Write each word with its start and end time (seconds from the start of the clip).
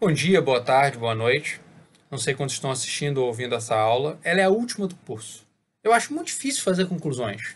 Bom 0.00 0.10
dia, 0.10 0.40
boa 0.40 0.62
tarde, 0.62 0.96
boa 0.96 1.14
noite. 1.14 1.60
Não 2.10 2.16
sei 2.16 2.32
quantos 2.32 2.54
estão 2.54 2.70
assistindo 2.70 3.18
ou 3.18 3.26
ouvindo 3.26 3.54
essa 3.54 3.76
aula. 3.76 4.18
Ela 4.24 4.40
é 4.40 4.44
a 4.44 4.48
última 4.48 4.86
do 4.86 4.94
curso. 4.94 5.46
Eu 5.84 5.92
acho 5.92 6.14
muito 6.14 6.28
difícil 6.28 6.62
fazer 6.62 6.86
conclusões. 6.86 7.54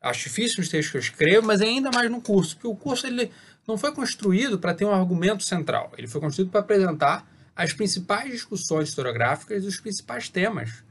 Acho 0.00 0.22
difícil 0.22 0.60
nos 0.60 0.70
textos 0.70 0.90
que 0.90 0.96
eu 0.96 1.00
escrevo, 1.02 1.46
mas 1.46 1.60
é 1.60 1.66
ainda 1.66 1.90
mais 1.90 2.10
no 2.10 2.22
curso, 2.22 2.56
porque 2.56 2.68
o 2.68 2.74
curso 2.74 3.06
ele 3.06 3.30
não 3.68 3.76
foi 3.76 3.92
construído 3.92 4.58
para 4.58 4.72
ter 4.72 4.86
um 4.86 4.94
argumento 4.94 5.42
central. 5.42 5.92
Ele 5.98 6.06
foi 6.06 6.22
construído 6.22 6.50
para 6.50 6.60
apresentar 6.60 7.30
as 7.54 7.74
principais 7.74 8.32
discussões 8.32 8.88
historiográficas 8.88 9.62
e 9.62 9.66
os 9.66 9.78
principais 9.78 10.30
temas 10.30 10.82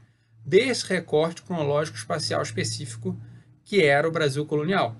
desse 0.46 0.86
recorte 0.86 1.42
cronológico 1.42 1.98
espacial 1.98 2.40
específico 2.40 3.18
que 3.64 3.82
era 3.82 4.06
o 4.06 4.12
Brasil 4.12 4.46
colonial. 4.46 4.94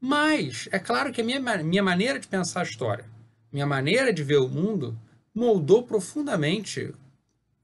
Mas 0.00 0.68
é 0.72 0.78
claro 0.80 1.12
que 1.12 1.20
a 1.20 1.24
minha, 1.24 1.40
minha 1.62 1.84
maneira 1.84 2.18
de 2.18 2.26
pensar 2.26 2.62
a 2.62 2.64
história, 2.64 3.04
minha 3.52 3.66
maneira 3.66 4.12
de 4.12 4.22
ver 4.22 4.38
o 4.38 4.48
mundo, 4.48 4.98
moldou 5.34 5.82
profundamente 5.82 6.92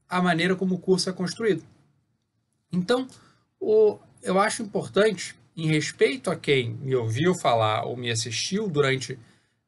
a 0.07 0.21
maneira 0.21 0.55
como 0.55 0.75
o 0.75 0.79
curso 0.79 1.09
é 1.09 1.13
construído. 1.13 1.63
Então, 2.71 3.07
o, 3.59 3.97
eu 4.21 4.39
acho 4.39 4.63
importante 4.63 5.35
em 5.55 5.67
respeito 5.67 6.29
a 6.29 6.35
quem 6.35 6.71
me 6.75 6.95
ouviu 6.95 7.33
falar 7.35 7.85
ou 7.85 7.95
me 7.95 8.11
assistiu 8.11 8.67
durante 8.67 9.17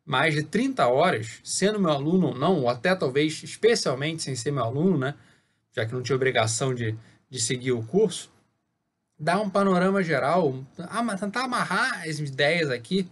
mais 0.06 0.34
de 0.34 0.44
30 0.44 0.88
horas, 0.88 1.40
sendo 1.44 1.80
meu 1.80 1.92
aluno 1.92 2.28
ou 2.28 2.36
não, 2.36 2.62
ou 2.62 2.70
até 2.70 2.96
talvez 2.96 3.44
especialmente 3.44 4.24
sem 4.24 4.36
ser 4.36 4.52
meu 4.52 4.64
aluno, 4.64 4.98
né? 4.98 5.16
Já 5.76 5.86
que 5.86 5.94
não 5.94 6.02
tinha 6.02 6.16
obrigação 6.16 6.74
de, 6.74 6.98
de 7.30 7.42
seguir 7.42 7.74
o 7.74 7.84
curso, 7.84 8.32
dar 9.20 9.42
um 9.42 9.50
panorama 9.50 10.02
geral, 10.04 10.64
tentar 11.20 11.44
amarrar 11.44 12.08
as 12.08 12.20
ideias 12.20 12.70
aqui 12.70 13.10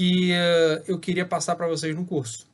que 0.00 0.32
uh, 0.32 0.82
eu 0.88 0.98
queria 0.98 1.26
passar 1.26 1.56
para 1.56 1.68
vocês 1.68 1.94
no 1.94 2.06
curso. 2.06 2.48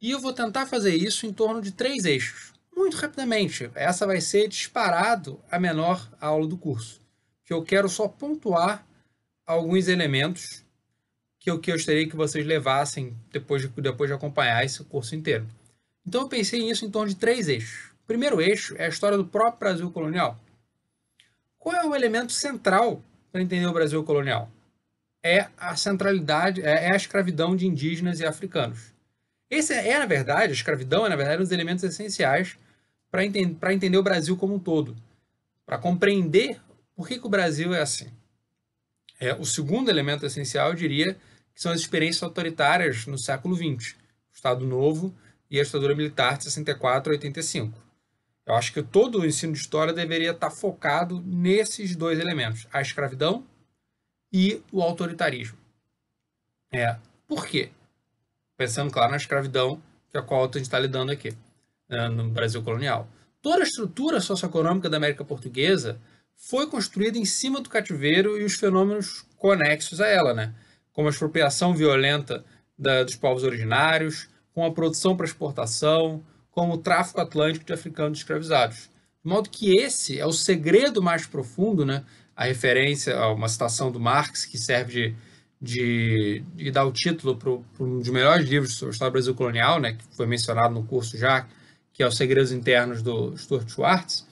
E 0.00 0.12
eu 0.12 0.20
vou 0.20 0.32
tentar 0.32 0.64
fazer 0.64 0.94
isso 0.94 1.26
em 1.26 1.32
torno 1.32 1.60
de 1.60 1.72
três 1.72 2.04
eixos. 2.04 2.52
Muito 2.72 2.96
rapidamente, 2.96 3.68
essa 3.74 4.06
vai 4.06 4.20
ser 4.20 4.46
disparado 4.46 5.40
a 5.50 5.58
menor 5.58 6.08
aula 6.20 6.46
do 6.46 6.56
curso 6.56 7.00
que 7.44 7.52
eu 7.52 7.64
quero 7.64 7.88
só 7.88 8.06
pontuar 8.06 8.86
alguns 9.44 9.88
elementos 9.88 10.62
que 11.40 11.50
eu, 11.50 11.58
gostaria 11.60 12.06
que 12.08 12.14
vocês 12.14 12.46
levassem 12.46 13.16
depois 13.32 13.62
de, 13.62 13.68
depois 13.68 14.08
de 14.08 14.14
acompanhar 14.14 14.62
esse 14.64 14.84
curso 14.84 15.16
inteiro. 15.16 15.48
Então 16.06 16.20
eu 16.20 16.28
pensei 16.28 16.60
nisso 16.60 16.84
em 16.84 16.90
torno 16.90 17.08
de 17.08 17.16
três 17.16 17.48
eixos. 17.48 17.90
O 18.04 18.06
primeiro 18.06 18.40
eixo 18.40 18.76
é 18.76 18.84
a 18.84 18.88
história 18.88 19.16
do 19.18 19.24
próprio 19.24 19.58
Brasil 19.58 19.90
colonial. 19.90 20.38
Qual 21.58 21.74
é 21.74 21.84
o 21.84 21.96
elemento 21.96 22.32
central 22.32 23.02
para 23.32 23.42
entender 23.42 23.66
o 23.66 23.72
Brasil 23.72 24.04
colonial? 24.04 24.48
É 25.22 25.48
a 25.56 25.74
centralidade, 25.76 26.62
é, 26.62 26.86
é 26.86 26.92
a 26.92 26.96
escravidão 26.96 27.56
de 27.56 27.66
indígenas 27.66 28.20
e 28.20 28.26
africanos. 28.26 28.92
Esse 29.50 29.72
é, 29.72 29.88
é, 29.90 29.98
na 29.98 30.06
verdade, 30.06 30.52
a 30.52 30.54
escravidão 30.54 31.06
é, 31.06 31.08
na 31.08 31.16
verdade, 31.16 31.38
um 31.38 31.44
dos 31.44 31.52
elementos 31.52 31.82
essenciais 31.84 32.56
para 33.10 33.24
enten 33.24 33.56
entender 33.70 33.98
o 33.98 34.02
Brasil 34.02 34.36
como 34.36 34.54
um 34.54 34.58
todo. 34.58 34.96
Para 35.64 35.78
compreender 35.78 36.60
por 36.94 37.06
que, 37.06 37.18
que 37.18 37.26
o 37.26 37.30
Brasil 37.30 37.74
é 37.74 37.80
assim? 37.80 38.08
É, 39.20 39.34
o 39.34 39.44
segundo 39.44 39.90
elemento 39.90 40.26
essencial, 40.26 40.70
eu 40.70 40.74
diria, 40.74 41.14
que 41.54 41.60
são 41.60 41.72
as 41.72 41.80
experiências 41.80 42.22
autoritárias 42.22 43.06
no 43.06 43.18
século 43.18 43.56
XX. 43.56 43.94
O 43.94 44.34
Estado 44.34 44.66
Novo 44.66 45.14
e 45.50 45.58
a 45.60 45.64
ditadura 45.64 45.94
militar 45.94 46.36
de 46.36 46.44
64 46.44 47.12
a 47.12 47.14
85. 47.14 47.78
Eu 48.46 48.54
acho 48.54 48.72
que 48.72 48.82
todo 48.82 49.20
o 49.20 49.26
ensino 49.26 49.52
de 49.52 49.58
história 49.58 49.92
deveria 49.92 50.30
estar 50.30 50.50
focado 50.50 51.22
nesses 51.24 51.94
dois 51.94 52.18
elementos, 52.18 52.66
a 52.72 52.80
escravidão 52.80 53.44
e 54.32 54.62
o 54.72 54.82
autoritarismo. 54.82 55.58
É, 56.72 56.96
por 57.26 57.46
quê? 57.46 57.70
Pensando, 58.56 58.92
claro, 58.92 59.10
na 59.10 59.16
escravidão 59.16 59.80
que 60.10 60.18
a 60.18 60.22
qual 60.22 60.42
a 60.42 60.46
gente 60.46 60.62
está 60.62 60.78
lidando 60.78 61.12
aqui, 61.12 61.36
né, 61.88 62.08
no 62.08 62.28
Brasil 62.28 62.62
colonial. 62.62 63.08
Toda 63.40 63.62
a 63.62 63.66
estrutura 63.66 64.20
socioeconômica 64.20 64.90
da 64.90 64.96
América 64.96 65.24
Portuguesa 65.24 66.00
foi 66.34 66.66
construída 66.66 67.18
em 67.18 67.24
cima 67.24 67.60
do 67.60 67.68
cativeiro 67.68 68.38
e 68.38 68.44
os 68.44 68.54
fenômenos 68.54 69.26
conexos 69.36 70.00
a 70.00 70.06
ela, 70.06 70.34
né? 70.34 70.54
como 70.98 71.06
a 71.06 71.12
expropriação 71.12 71.76
violenta 71.76 72.44
da, 72.76 73.04
dos 73.04 73.14
povos 73.14 73.44
originários, 73.44 74.28
com 74.52 74.64
a 74.64 74.72
produção 74.72 75.16
para 75.16 75.26
exportação, 75.26 76.24
como 76.50 76.74
o 76.74 76.78
tráfico 76.78 77.20
atlântico 77.20 77.64
de 77.64 77.72
africanos 77.72 78.18
escravizados. 78.18 78.90
De 79.24 79.30
modo 79.30 79.48
que 79.48 79.78
esse 79.78 80.18
é 80.18 80.26
o 80.26 80.32
segredo 80.32 81.00
mais 81.00 81.24
profundo, 81.24 81.86
né? 81.86 82.04
A 82.38 82.44
referência 82.44 83.18
a 83.18 83.32
uma 83.32 83.48
citação 83.48 83.90
do 83.90 83.98
Marx, 83.98 84.46
que 84.46 84.56
serve 84.56 85.16
de, 85.60 86.40
de, 86.40 86.44
de 86.54 86.70
dar 86.70 86.84
o 86.84 86.92
título 86.92 87.36
para 87.36 87.50
um 87.84 87.98
dos 87.98 88.08
melhores 88.10 88.48
livros 88.48 88.74
sobre 88.74 88.90
a 88.90 88.92
história 88.92 89.10
do 89.10 89.14
Brasil 89.14 89.34
colonial, 89.34 89.80
né? 89.80 89.94
que 89.94 90.16
foi 90.16 90.24
mencionado 90.24 90.72
no 90.72 90.84
curso 90.84 91.18
já, 91.18 91.48
que 91.92 92.00
é 92.00 92.06
Os 92.06 92.16
Segredos 92.16 92.52
Internos 92.52 93.02
do 93.02 93.36
Stuart 93.36 93.68
Schwartz, 93.68 94.24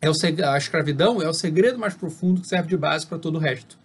é 0.00 0.08
o, 0.08 0.14
a 0.50 0.56
escravidão 0.56 1.20
é 1.20 1.28
o 1.28 1.34
segredo 1.34 1.78
mais 1.78 1.92
profundo 1.92 2.40
que 2.40 2.48
serve 2.48 2.70
de 2.70 2.76
base 2.78 3.06
para 3.06 3.18
todo 3.18 3.34
o 3.36 3.38
resto. 3.38 3.78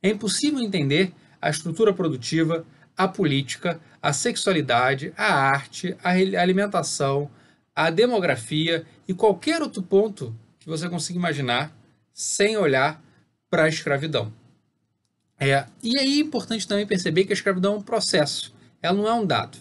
É 0.00 0.08
impossível 0.08 0.60
entender 0.60 1.12
a 1.42 1.50
estrutura 1.50 1.92
produtiva, 1.92 2.64
a 2.96 3.08
política, 3.08 3.80
a 4.00 4.12
sexualidade, 4.12 5.12
a 5.16 5.34
arte, 5.34 5.96
a 6.04 6.10
alimentação, 6.40 7.28
a 7.74 7.90
demografia 7.90 8.86
e 9.08 9.12
qualquer 9.12 9.60
outro 9.60 9.82
ponto 9.82 10.32
que 10.60 10.68
você 10.68 10.88
consiga 10.88 11.18
imaginar 11.18 11.75
sem 12.16 12.56
olhar 12.56 13.04
para 13.50 13.64
a 13.64 13.68
escravidão. 13.68 14.32
É, 15.38 15.66
e 15.82 15.98
aí 15.98 16.18
é 16.18 16.22
importante 16.22 16.66
também 16.66 16.86
perceber 16.86 17.26
que 17.26 17.32
a 17.32 17.34
escravidão 17.34 17.74
é 17.74 17.76
um 17.76 17.82
processo, 17.82 18.54
ela 18.80 18.96
não 18.96 19.06
é 19.06 19.12
um 19.12 19.26
dado. 19.26 19.58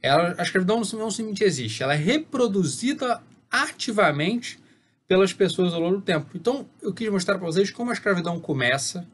Ela, 0.00 0.36
a 0.38 0.42
escravidão 0.44 0.76
não 0.76 1.10
simplesmente 1.10 1.42
existe, 1.42 1.82
ela 1.82 1.94
é 1.94 1.96
reproduzida 1.96 3.20
ativamente 3.50 4.60
pelas 5.08 5.32
pessoas 5.32 5.74
ao 5.74 5.80
longo 5.80 5.96
do 5.96 6.02
tempo. 6.02 6.30
Então, 6.36 6.64
eu 6.80 6.94
quis 6.94 7.10
mostrar 7.10 7.36
para 7.36 7.46
vocês 7.46 7.72
como 7.72 7.90
a 7.90 7.92
escravidão 7.92 8.38
começa 8.38 9.04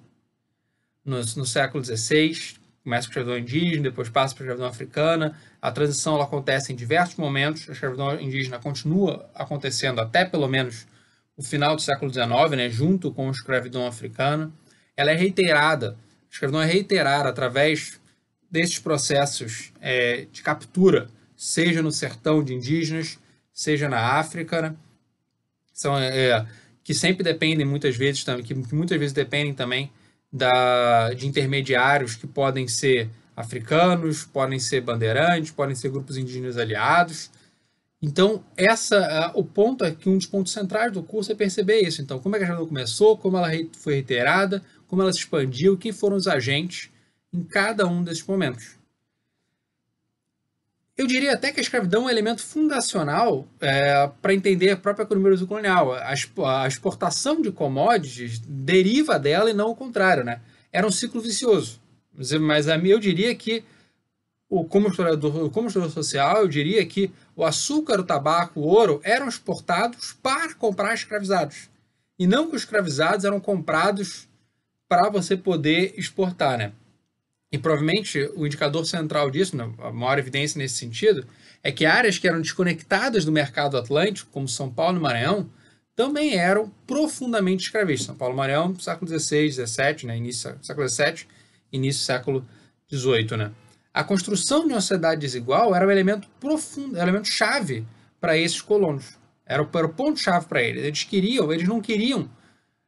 no, 1.03 1.17
no 1.17 1.47
século 1.47 1.83
XVI, 1.83 2.59
começa 2.85 3.09
com 3.09 3.11
a 3.11 3.23
escravidão 3.23 3.39
indígena, 3.39 3.85
depois 3.85 4.11
passa 4.11 4.35
para 4.35 4.43
a 4.43 4.45
escravidão 4.45 4.69
africana. 4.69 5.39
A 5.63 5.73
transição 5.73 6.15
ela 6.15 6.25
acontece 6.25 6.75
em 6.75 6.77
diversos 6.77 7.17
momentos. 7.17 7.67
A 7.71 7.73
escravidão 7.73 8.21
indígena 8.21 8.59
continua 8.59 9.29
acontecendo 9.35 9.99
até 9.99 10.27
pelo 10.27 10.47
menos 10.47 10.87
o 11.37 11.43
final 11.43 11.77
do 11.77 11.83
século 11.83 12.13
XIX, 12.13 12.29
né, 12.57 12.71
junto 12.71 13.13
com 13.13 13.29
a 13.29 13.31
escravidão 13.31 13.87
africana. 13.87 14.51
Ela 14.97 15.11
é 15.11 15.15
reiterada. 15.15 15.97
A 16.29 16.33
escravidão 16.33 16.63
é 16.63 16.67
reiterada 16.67 17.29
através 17.29 18.01
desses 18.51 18.79
processos 18.79 19.73
é, 19.81 20.27
de 20.33 20.43
captura, 20.43 21.09
seja 21.37 21.83
no 21.83 21.93
sertão 21.93 22.43
de 22.43 22.55
indígenas, 22.55 23.19
seja 23.53 23.89
na 23.89 24.19
África. 24.19 24.63
Né? 24.63 24.77
são 25.77 25.99
é, 25.99 26.47
que 26.83 26.95
sempre 26.95 27.23
dependem 27.23 27.67
muitas 27.67 27.97
vezes 27.97 28.25
também, 28.25 28.43
que 28.43 28.55
muitas 28.75 28.99
vezes 28.99 29.13
dependem 29.13 29.53
também 29.53 29.93
da, 30.33 31.13
de 31.13 31.27
intermediários 31.27 32.17
que 32.17 32.27
podem 32.27 32.67
ser 32.67 33.11
africanos, 33.37 34.25
podem 34.25 34.59
ser 34.59 34.81
bandeirantes, 34.81 35.51
podem 35.51 35.75
ser 35.75 35.91
grupos 35.91 36.17
indígenas 36.17 36.57
aliados. 36.57 37.31
Então, 38.07 38.45
essa, 38.57 39.33
o 39.35 39.43
ponto 39.43 39.85
é 39.85 39.91
que 39.91 40.09
um 40.09 40.17
dos 40.17 40.27
pontos 40.27 40.53
centrais 40.53 40.93
do 40.93 41.03
curso 41.03 41.33
é 41.33 41.35
perceber 41.35 41.81
isso. 41.81 42.01
Então, 42.01 42.21
como 42.21 42.37
é 42.37 42.39
que 42.39 42.45
a 42.45 42.47
jornada 42.47 42.69
começou, 42.69 43.19
como 43.19 43.37
ela 43.37 43.51
foi 43.77 43.95
reiterada, 43.95 44.63
como 44.87 45.03
ela 45.03 45.13
se 45.13 45.19
expandiu, 45.19 45.77
quem 45.77 45.91
foram 45.91 46.15
os 46.15 46.29
agentes 46.29 46.89
em 47.33 47.43
cada 47.43 47.85
um 47.85 48.05
desses 48.05 48.25
momentos. 48.25 48.77
Eu 50.97 51.05
diria 51.09 51.33
até 51.33 51.51
que 51.51 51.59
a 51.59 51.63
escravidão 51.63 52.03
é 52.03 52.05
um 52.07 52.11
elemento 52.11 52.43
fundacional 52.45 53.49
é, 53.61 54.09
para 54.23 54.33
entender 54.33 54.71
a 54.71 54.77
própria 54.77 55.03
economia 55.03 55.45
colonial. 55.45 55.93
A, 55.93 56.15
a 56.63 56.69
exportação 56.69 57.43
de 57.43 57.51
commodities 57.51 58.39
deriva 58.39 59.19
dela 59.19 59.51
e 59.51 59.53
não 59.53 59.71
o 59.71 59.75
contrário, 59.75 60.23
né? 60.23 60.41
Era 60.73 60.87
um 60.87 60.93
ciclo 60.93 61.21
vicioso. 61.21 61.81
Mas 62.41 62.69
eu 62.69 63.01
diria 63.01 63.35
que, 63.35 63.65
como, 64.71 64.89
historiador, 64.89 65.51
como 65.51 65.67
historiador 65.67 65.93
social, 65.93 66.43
eu 66.43 66.49
diria 66.49 66.87
que 66.87 67.11
o 67.37 67.45
açúcar, 67.45 68.01
o 68.01 68.05
tabaco, 68.05 68.61
o 68.61 68.65
ouro 68.65 69.01
eram 69.05 69.29
exportados 69.29 70.15
para 70.23 70.55
comprar 70.55 70.95
escravizados. 70.95 71.69
E 72.19 72.27
não 72.27 72.49
que 72.49 72.57
os 72.57 72.63
escravizados 72.63 73.27
eram 73.27 73.39
comprados 73.39 74.27
para 74.89 75.11
você 75.11 75.37
poder 75.37 75.95
exportar, 75.99 76.57
né? 76.57 76.73
E 77.53 77.59
provavelmente 77.59 78.19
o 78.35 78.47
indicador 78.47 78.87
central 78.87 79.31
disso, 79.31 79.57
né, 79.57 79.71
a 79.79 79.93
maior 79.93 80.19
evidência 80.19 80.59
nesse 80.59 80.77
sentido, 80.77 81.27
é 81.63 81.71
que 81.71 81.85
áreas 81.85 82.19
que 82.19 82.27
eram 82.27 82.41
desconectadas 82.41 83.25
do 83.25 83.31
mercado 83.31 83.77
atlântico, 83.77 84.31
como 84.33 84.49
São 84.49 84.71
Paulo 84.71 84.99
e 84.99 85.01
Maranhão, 85.01 85.49
também 85.95 86.35
eram 86.35 86.71
profundamente 86.87 87.65
escravistas. 87.65 88.07
São 88.07 88.17
Paulo 88.17 88.35
e 88.35 88.37
Maranhão, 88.37 88.79
século 88.79 89.09
XVI, 89.09 89.51
XVII, 89.53 90.07
né, 90.07 90.17
início 90.17 90.57
século 90.63 90.89
XVII, 90.89 91.27
início 91.73 92.03
século 92.03 92.47
XVIII. 92.91 93.37
Né. 93.37 93.53
A 93.97 94.05
construção 94.05 94.67
de 94.67 94.75
uma 94.75 94.81
sociedade 94.83 95.23
desigual 95.23 95.75
era 95.75 95.87
um 95.87 95.91
elemento 95.91 96.29
profundo, 96.39 96.99
um 96.99 97.01
elemento 97.01 97.29
chave 97.29 97.83
para 98.21 98.37
esses 98.37 98.61
colonos. 98.61 99.17
Era 99.47 99.63
o, 99.63 99.65
o 99.65 99.89
ponto-chave 99.89 100.45
para 100.45 100.63
eles. 100.63 100.85
Eles 100.85 101.05
queriam, 101.05 101.51
eles 101.51 101.67
não 101.67 101.81
queriam 101.81 102.29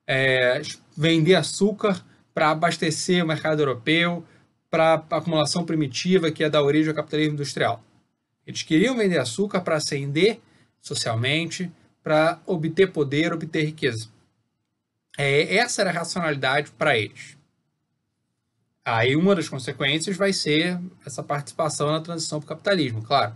é, 0.06 0.60
vender 0.94 1.34
açúcar 1.34 2.04
para 2.34 2.50
abastecer 2.50 3.24
o 3.24 3.26
mercado 3.26 3.62
europeu, 3.62 4.22
para 4.68 5.02
acumulação 5.10 5.64
primitiva 5.64 6.30
que 6.30 6.44
é 6.44 6.50
da 6.50 6.62
origem 6.62 6.90
ao 6.90 6.94
capitalismo 6.94 7.32
industrial. 7.32 7.82
Eles 8.46 8.62
queriam 8.62 8.94
vender 8.94 9.16
açúcar 9.16 9.62
para 9.62 9.76
ascender 9.76 10.38
socialmente, 10.78 11.72
para 12.02 12.38
obter 12.44 12.92
poder, 12.92 13.32
obter 13.32 13.64
riqueza. 13.64 14.10
É, 15.16 15.56
essa 15.56 15.80
era 15.80 15.88
a 15.88 15.94
racionalidade 15.94 16.70
para 16.72 16.98
eles. 16.98 17.37
Aí 18.88 19.14
uma 19.14 19.34
das 19.34 19.48
consequências 19.48 20.16
vai 20.16 20.32
ser 20.32 20.80
essa 21.04 21.22
participação 21.22 21.92
na 21.92 22.00
transição 22.00 22.40
para 22.40 22.46
o 22.46 22.48
capitalismo, 22.48 23.02
claro. 23.02 23.34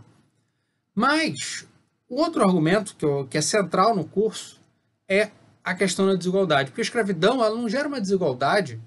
Mas 0.95 1.67
o 2.09 2.17
outro 2.17 2.43
argumento 2.43 2.97
que, 2.97 3.05
eu, 3.05 3.27
que 3.27 3.37
é 3.37 3.43
central 3.43 3.95
no 3.95 4.05
curso 4.05 4.61
é 5.07 5.31
a 5.63 5.75
questão 5.75 6.07
da 6.07 6.15
desigualdade. 6.15 6.71
Porque 6.71 6.81
a 6.81 6.85
escravidão 6.85 7.45
ela 7.45 7.55
não 7.55 7.69
gera 7.69 7.87
uma 7.87 8.01
desigualdade 8.01 8.81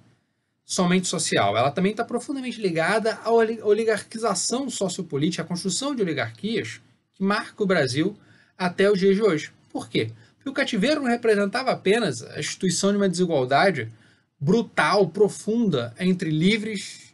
somente 0.64 1.08
social, 1.08 1.56
ela 1.56 1.70
também 1.70 1.92
está 1.92 2.04
profundamente 2.04 2.60
ligada 2.60 3.20
à 3.24 3.32
oligarquização 3.32 4.68
sociopolítica, 4.68 5.44
à 5.44 5.46
construção 5.46 5.94
de 5.94 6.02
oligarquias 6.02 6.82
que 7.14 7.24
marca 7.24 7.62
o 7.62 7.68
Brasil 7.68 8.18
até 8.58 8.90
os 8.92 9.00
dias 9.00 9.16
de 9.16 9.22
hoje. 9.22 9.52
Por 9.70 9.88
quê? 9.88 10.12
Porque 10.38 10.50
o 10.50 10.54
cativeiro 10.54 11.02
não 11.02 11.10
representava 11.10 11.70
apenas 11.70 12.24
a 12.24 12.40
instituição 12.40 12.90
de 12.90 12.98
uma 12.98 13.08
desigualdade 13.08 13.92
brutal, 14.40 15.10
profunda 15.10 15.94
entre 16.00 16.30
livres 16.30 17.14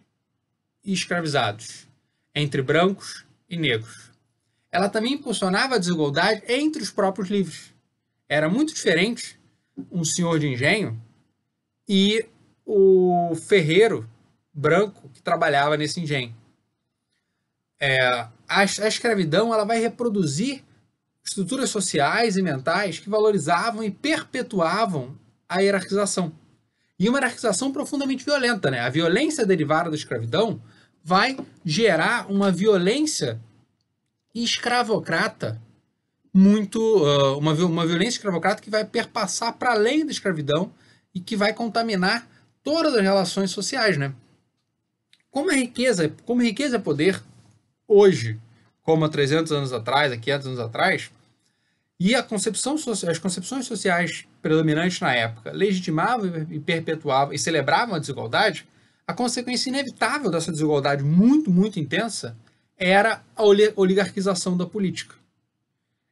e 0.83 0.93
escravizados, 0.93 1.87
entre 2.33 2.61
brancos 2.61 3.25
e 3.49 3.57
negros. 3.57 4.11
Ela 4.71 4.89
também 4.89 5.13
impulsionava 5.13 5.75
a 5.75 5.77
desigualdade 5.77 6.43
entre 6.47 6.81
os 6.81 6.89
próprios 6.89 7.29
livres. 7.29 7.73
Era 8.27 8.49
muito 8.49 8.73
diferente 8.73 9.39
um 9.91 10.03
senhor 10.03 10.39
de 10.39 10.47
engenho 10.47 11.01
e 11.87 12.25
o 12.65 13.35
ferreiro 13.35 14.09
branco 14.53 15.09
que 15.09 15.21
trabalhava 15.21 15.75
nesse 15.75 15.99
engenho. 15.99 16.33
É, 17.79 17.99
a, 18.07 18.29
a 18.47 18.87
escravidão 18.87 19.53
ela 19.53 19.65
vai 19.65 19.79
reproduzir 19.79 20.63
estruturas 21.23 21.69
sociais 21.69 22.37
e 22.37 22.41
mentais 22.41 22.99
que 22.99 23.09
valorizavam 23.09 23.83
e 23.83 23.91
perpetuavam 23.91 25.17
a 25.47 25.59
hierarquização. 25.59 26.31
E 27.01 27.09
uma 27.09 27.17
hierarquização 27.17 27.71
profundamente 27.71 28.23
violenta. 28.23 28.69
Né? 28.69 28.79
A 28.79 28.87
violência 28.87 29.43
derivada 29.43 29.89
da 29.89 29.95
escravidão 29.95 30.61
vai 31.03 31.35
gerar 31.65 32.31
uma 32.31 32.51
violência 32.51 33.41
escravocrata 34.35 35.59
muito. 36.31 36.79
Uh, 36.79 37.39
uma, 37.39 37.53
uma 37.53 37.87
violência 37.87 38.19
escravocrata 38.19 38.61
que 38.61 38.69
vai 38.69 38.85
perpassar 38.85 39.53
para 39.53 39.71
além 39.71 40.05
da 40.05 40.11
escravidão 40.11 40.71
e 41.11 41.19
que 41.19 41.35
vai 41.35 41.55
contaminar 41.55 42.29
todas 42.61 42.93
as 42.93 43.01
relações 43.01 43.49
sociais, 43.49 43.97
né? 43.97 44.13
Como 45.31 45.49
a 45.49 45.55
riqueza, 45.55 46.13
como 46.23 46.41
a 46.41 46.43
riqueza 46.43 46.75
é 46.75 46.79
poder 46.79 47.19
hoje, 47.87 48.39
como 48.83 49.05
há 49.05 49.09
300 49.09 49.51
anos 49.51 49.73
atrás, 49.73 50.11
há 50.11 50.17
500 50.17 50.47
anos 50.49 50.59
atrás, 50.59 51.09
e 52.03 52.15
a 52.15 52.23
concepção, 52.23 52.73
as 53.07 53.19
concepções 53.19 53.67
sociais 53.67 54.25
predominantes 54.41 54.99
na 54.99 55.13
época 55.13 55.51
legitimavam 55.51 56.47
e 56.49 56.59
perpetuavam 56.59 57.31
e 57.31 57.37
celebravam 57.37 57.93
a 57.93 57.99
desigualdade, 57.99 58.67
a 59.05 59.13
consequência 59.13 59.69
inevitável 59.69 60.31
dessa 60.31 60.51
desigualdade 60.51 61.03
muito, 61.03 61.51
muito 61.51 61.79
intensa 61.79 62.35
era 62.75 63.21
a 63.35 63.43
oligarquização 63.43 64.57
da 64.57 64.65
política. 64.65 65.13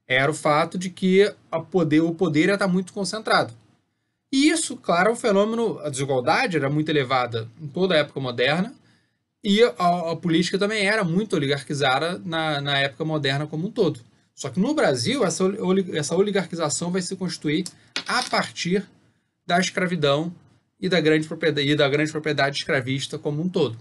Era 0.08 0.30
o 0.30 0.34
fato 0.34 0.78
de 0.78 0.92
que 0.92 1.34
poder, 1.72 2.02
o 2.02 2.14
poder 2.14 2.50
está 2.50 2.68
muito 2.68 2.94
concentrado. 2.94 3.52
E 4.32 4.48
isso, 4.48 4.78
claro, 4.78 5.10
é 5.10 5.14
um 5.14 5.16
fenômeno. 5.16 5.80
A 5.80 5.90
desigualdade 5.90 6.56
era 6.56 6.70
muito 6.70 6.90
elevada 6.90 7.50
em 7.60 7.68
toda 7.68 7.96
a 7.96 7.98
época 7.98 8.20
moderna, 8.20 8.76
e 9.44 9.64
a, 9.64 10.12
a 10.12 10.16
política 10.16 10.60
também 10.60 10.86
era 10.86 11.04
muito 11.04 11.36
oligarquizada 11.36 12.22
na, 12.24 12.62
na 12.62 12.78
época 12.78 13.04
moderna 13.04 13.48
como 13.48 13.70
um 13.70 13.72
todo. 13.72 14.00
Só 14.40 14.50
que 14.50 14.58
no 14.58 14.74
Brasil, 14.74 15.26
essa, 15.26 15.44
essa 15.92 16.16
oligarquização 16.16 16.90
vai 16.92 17.02
se 17.02 17.14
constituir 17.18 17.66
a 18.08 18.24
partir 18.24 18.88
da 19.46 19.60
escravidão 19.60 20.34
e 20.80 20.88
da 20.88 21.02
grande 21.02 21.28
propriedade, 21.28 21.68
e 21.68 21.76
da 21.76 21.90
grande 21.90 22.10
propriedade 22.10 22.56
escravista 22.56 23.20
como 23.20 23.42
um 23.42 23.50
todo. 23.50 23.78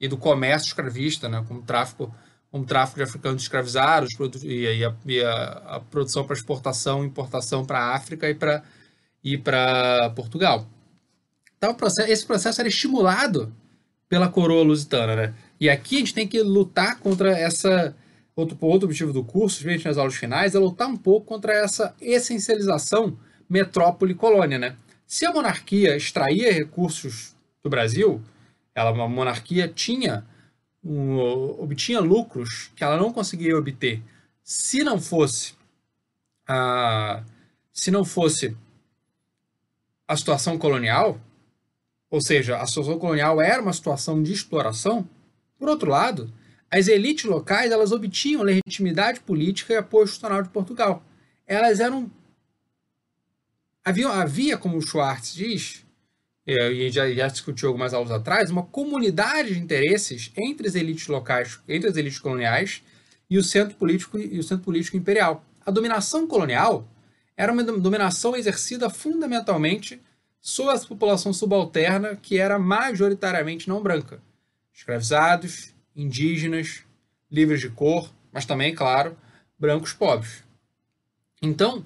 E 0.00 0.08
do 0.08 0.16
comércio 0.16 0.66
escravista, 0.66 1.28
né, 1.28 1.44
como 1.46 1.62
tráfico, 1.62 2.12
como 2.50 2.64
tráfico 2.64 2.96
de 2.96 3.04
africanos 3.04 3.42
escravizados 3.42 4.10
e, 4.42 4.66
a, 4.84 4.92
e 5.06 5.22
a, 5.22 5.42
a 5.76 5.80
produção 5.80 6.24
para 6.24 6.34
exportação 6.34 7.04
e 7.04 7.06
importação 7.06 7.64
para 7.64 7.78
a 7.78 7.94
África 7.94 8.28
e 8.28 8.34
para 8.34 8.64
e 9.22 9.40
Portugal. 10.16 10.66
Então, 11.56 11.76
esse 12.08 12.26
processo 12.26 12.60
era 12.60 12.68
estimulado 12.68 13.54
pela 14.08 14.28
coroa 14.28 14.64
lusitana, 14.64 15.14
né? 15.14 15.34
E 15.60 15.70
aqui 15.70 15.94
a 15.94 15.98
gente 16.00 16.12
tem 16.12 16.26
que 16.26 16.42
lutar 16.42 16.98
contra 16.98 17.30
essa. 17.38 17.94
Outro, 18.34 18.56
outro 18.62 18.86
objetivo 18.86 19.12
do 19.12 19.22
curso, 19.22 19.56
especialmente 19.56 19.86
nas 19.86 19.98
aulas 19.98 20.14
finais, 20.14 20.54
é 20.54 20.58
lutar 20.58 20.88
um 20.88 20.96
pouco 20.96 21.26
contra 21.26 21.52
essa 21.52 21.94
essencialização 22.00 23.18
metrópole-colônia, 23.48 24.58
né? 24.58 24.76
Se 25.06 25.26
a 25.26 25.32
monarquia 25.32 25.96
extraía 25.96 26.50
recursos 26.52 27.36
do 27.62 27.68
Brasil, 27.68 28.22
ela, 28.74 28.90
uma 28.90 29.06
monarquia 29.06 29.68
tinha 29.68 30.24
um, 30.82 31.18
obtinha 31.60 32.00
lucros 32.00 32.70
que 32.74 32.82
ela 32.82 32.96
não 32.96 33.12
conseguiria 33.12 33.58
obter 33.58 34.02
se 34.42 34.82
não 34.82 35.00
fosse 35.00 35.54
a, 36.48 37.22
se 37.72 37.90
não 37.90 38.04
fosse 38.04 38.56
a 40.08 40.16
situação 40.16 40.58
colonial, 40.58 41.20
ou 42.10 42.20
seja, 42.20 42.58
a 42.58 42.66
situação 42.66 42.98
colonial 42.98 43.40
era 43.40 43.62
uma 43.62 43.72
situação 43.72 44.22
de 44.22 44.32
exploração, 44.32 45.08
por 45.58 45.68
outro 45.68 45.90
lado, 45.90 46.32
as 46.72 46.88
elites 46.88 47.24
locais 47.24 47.70
elas 47.70 47.92
obtinham 47.92 48.42
legitimidade 48.42 49.20
política 49.20 49.74
e 49.74 49.76
apoio 49.76 50.04
institucional 50.04 50.42
de 50.42 50.48
Portugal. 50.48 51.04
Elas 51.46 51.80
eram. 51.80 52.10
Havia, 53.84 54.08
havia 54.08 54.56
como 54.56 54.80
Schwartz 54.80 55.34
diz, 55.34 55.84
e 56.46 56.90
já, 56.90 57.12
já 57.12 57.28
discutiu 57.28 57.68
algumas 57.68 57.92
aulas 57.92 58.10
atrás, 58.10 58.50
uma 58.50 58.62
comunidade 58.62 59.52
de 59.52 59.60
interesses 59.60 60.32
entre 60.34 60.66
as 60.66 60.74
elites 60.74 61.08
locais, 61.08 61.60
entre 61.68 61.90
as 61.90 61.96
elites 61.96 62.18
coloniais 62.18 62.82
e 63.28 63.36
o 63.36 63.44
centro 63.44 63.74
político, 63.76 64.18
e 64.18 64.38
o 64.38 64.42
centro 64.42 64.64
político 64.64 64.96
imperial. 64.96 65.44
A 65.66 65.70
dominação 65.70 66.26
colonial 66.26 66.88
era 67.36 67.52
uma 67.52 67.62
dominação 67.62 68.34
exercida 68.34 68.88
fundamentalmente 68.88 70.00
sobre 70.40 70.74
a 70.74 70.78
população 70.78 71.32
subalterna, 71.34 72.16
que 72.16 72.38
era 72.38 72.58
majoritariamente 72.58 73.68
não 73.68 73.82
branca. 73.82 74.22
Escravizados, 74.72 75.71
indígenas, 75.94 76.84
livres 77.30 77.60
de 77.60 77.68
cor, 77.68 78.12
mas 78.32 78.46
também, 78.46 78.74
claro, 78.74 79.16
brancos 79.58 79.92
pobres. 79.92 80.44
Então, 81.40 81.84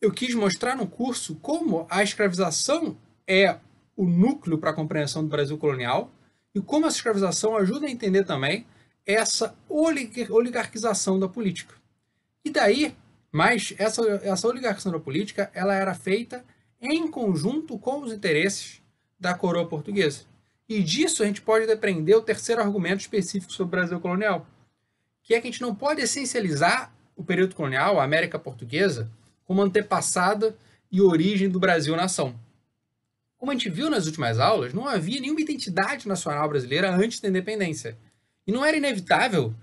eu 0.00 0.12
quis 0.12 0.34
mostrar 0.34 0.76
no 0.76 0.86
curso 0.86 1.34
como 1.36 1.86
a 1.90 2.02
escravização 2.02 2.96
é 3.26 3.58
o 3.96 4.06
núcleo 4.06 4.58
para 4.58 4.70
a 4.70 4.74
compreensão 4.74 5.22
do 5.22 5.28
Brasil 5.28 5.56
colonial 5.56 6.10
e 6.54 6.60
como 6.60 6.86
a 6.86 6.88
escravização 6.88 7.56
ajuda 7.56 7.86
a 7.86 7.90
entender 7.90 8.24
também 8.24 8.66
essa 9.06 9.54
oligarquização 9.68 11.18
da 11.18 11.28
política. 11.28 11.74
E 12.44 12.50
daí 12.50 12.94
mas 13.34 13.74
essa, 13.78 14.00
essa 14.22 14.46
oligarquização 14.46 14.92
da 14.92 15.00
política 15.00 15.50
ela 15.52 15.74
era 15.74 15.92
feita 15.92 16.44
em 16.80 17.10
conjunto 17.10 17.76
com 17.76 18.00
os 18.00 18.12
interesses 18.12 18.80
da 19.18 19.34
coroa 19.34 19.66
portuguesa. 19.66 20.22
E 20.68 20.82
disso 20.82 21.22
a 21.22 21.26
gente 21.26 21.42
pode 21.42 21.66
depreender 21.66 22.16
o 22.16 22.22
terceiro 22.22 22.62
argumento 22.62 23.00
específico 23.00 23.52
sobre 23.52 23.68
o 23.68 23.78
Brasil 23.78 24.00
colonial, 24.00 24.46
que 25.22 25.34
é 25.34 25.40
que 25.40 25.48
a 25.48 25.50
gente 25.50 25.62
não 25.62 25.74
pode 25.74 26.00
essencializar 26.00 26.94
o 27.16 27.22
período 27.22 27.54
colonial, 27.54 28.00
a 28.00 28.04
América 28.04 28.38
Portuguesa, 28.38 29.10
como 29.44 29.62
antepassada 29.62 30.56
e 30.90 31.00
origem 31.00 31.48
do 31.48 31.60
Brasil-nação. 31.60 32.38
Como 33.36 33.50
a 33.50 33.54
gente 33.54 33.68
viu 33.68 33.90
nas 33.90 34.06
últimas 34.06 34.38
aulas, 34.38 34.72
não 34.72 34.88
havia 34.88 35.20
nenhuma 35.20 35.40
identidade 35.40 36.08
nacional 36.08 36.48
brasileira 36.48 36.90
antes 36.90 37.20
da 37.20 37.28
independência. 37.28 37.98
E 38.46 38.52
não 38.52 38.64
era 38.64 38.76
inevitável 38.76 39.54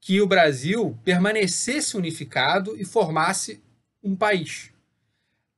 que 0.00 0.20
o 0.20 0.26
Brasil 0.26 0.98
permanecesse 1.04 1.96
unificado 1.96 2.76
e 2.76 2.84
formasse 2.84 3.62
um 4.02 4.16
país. 4.16 4.71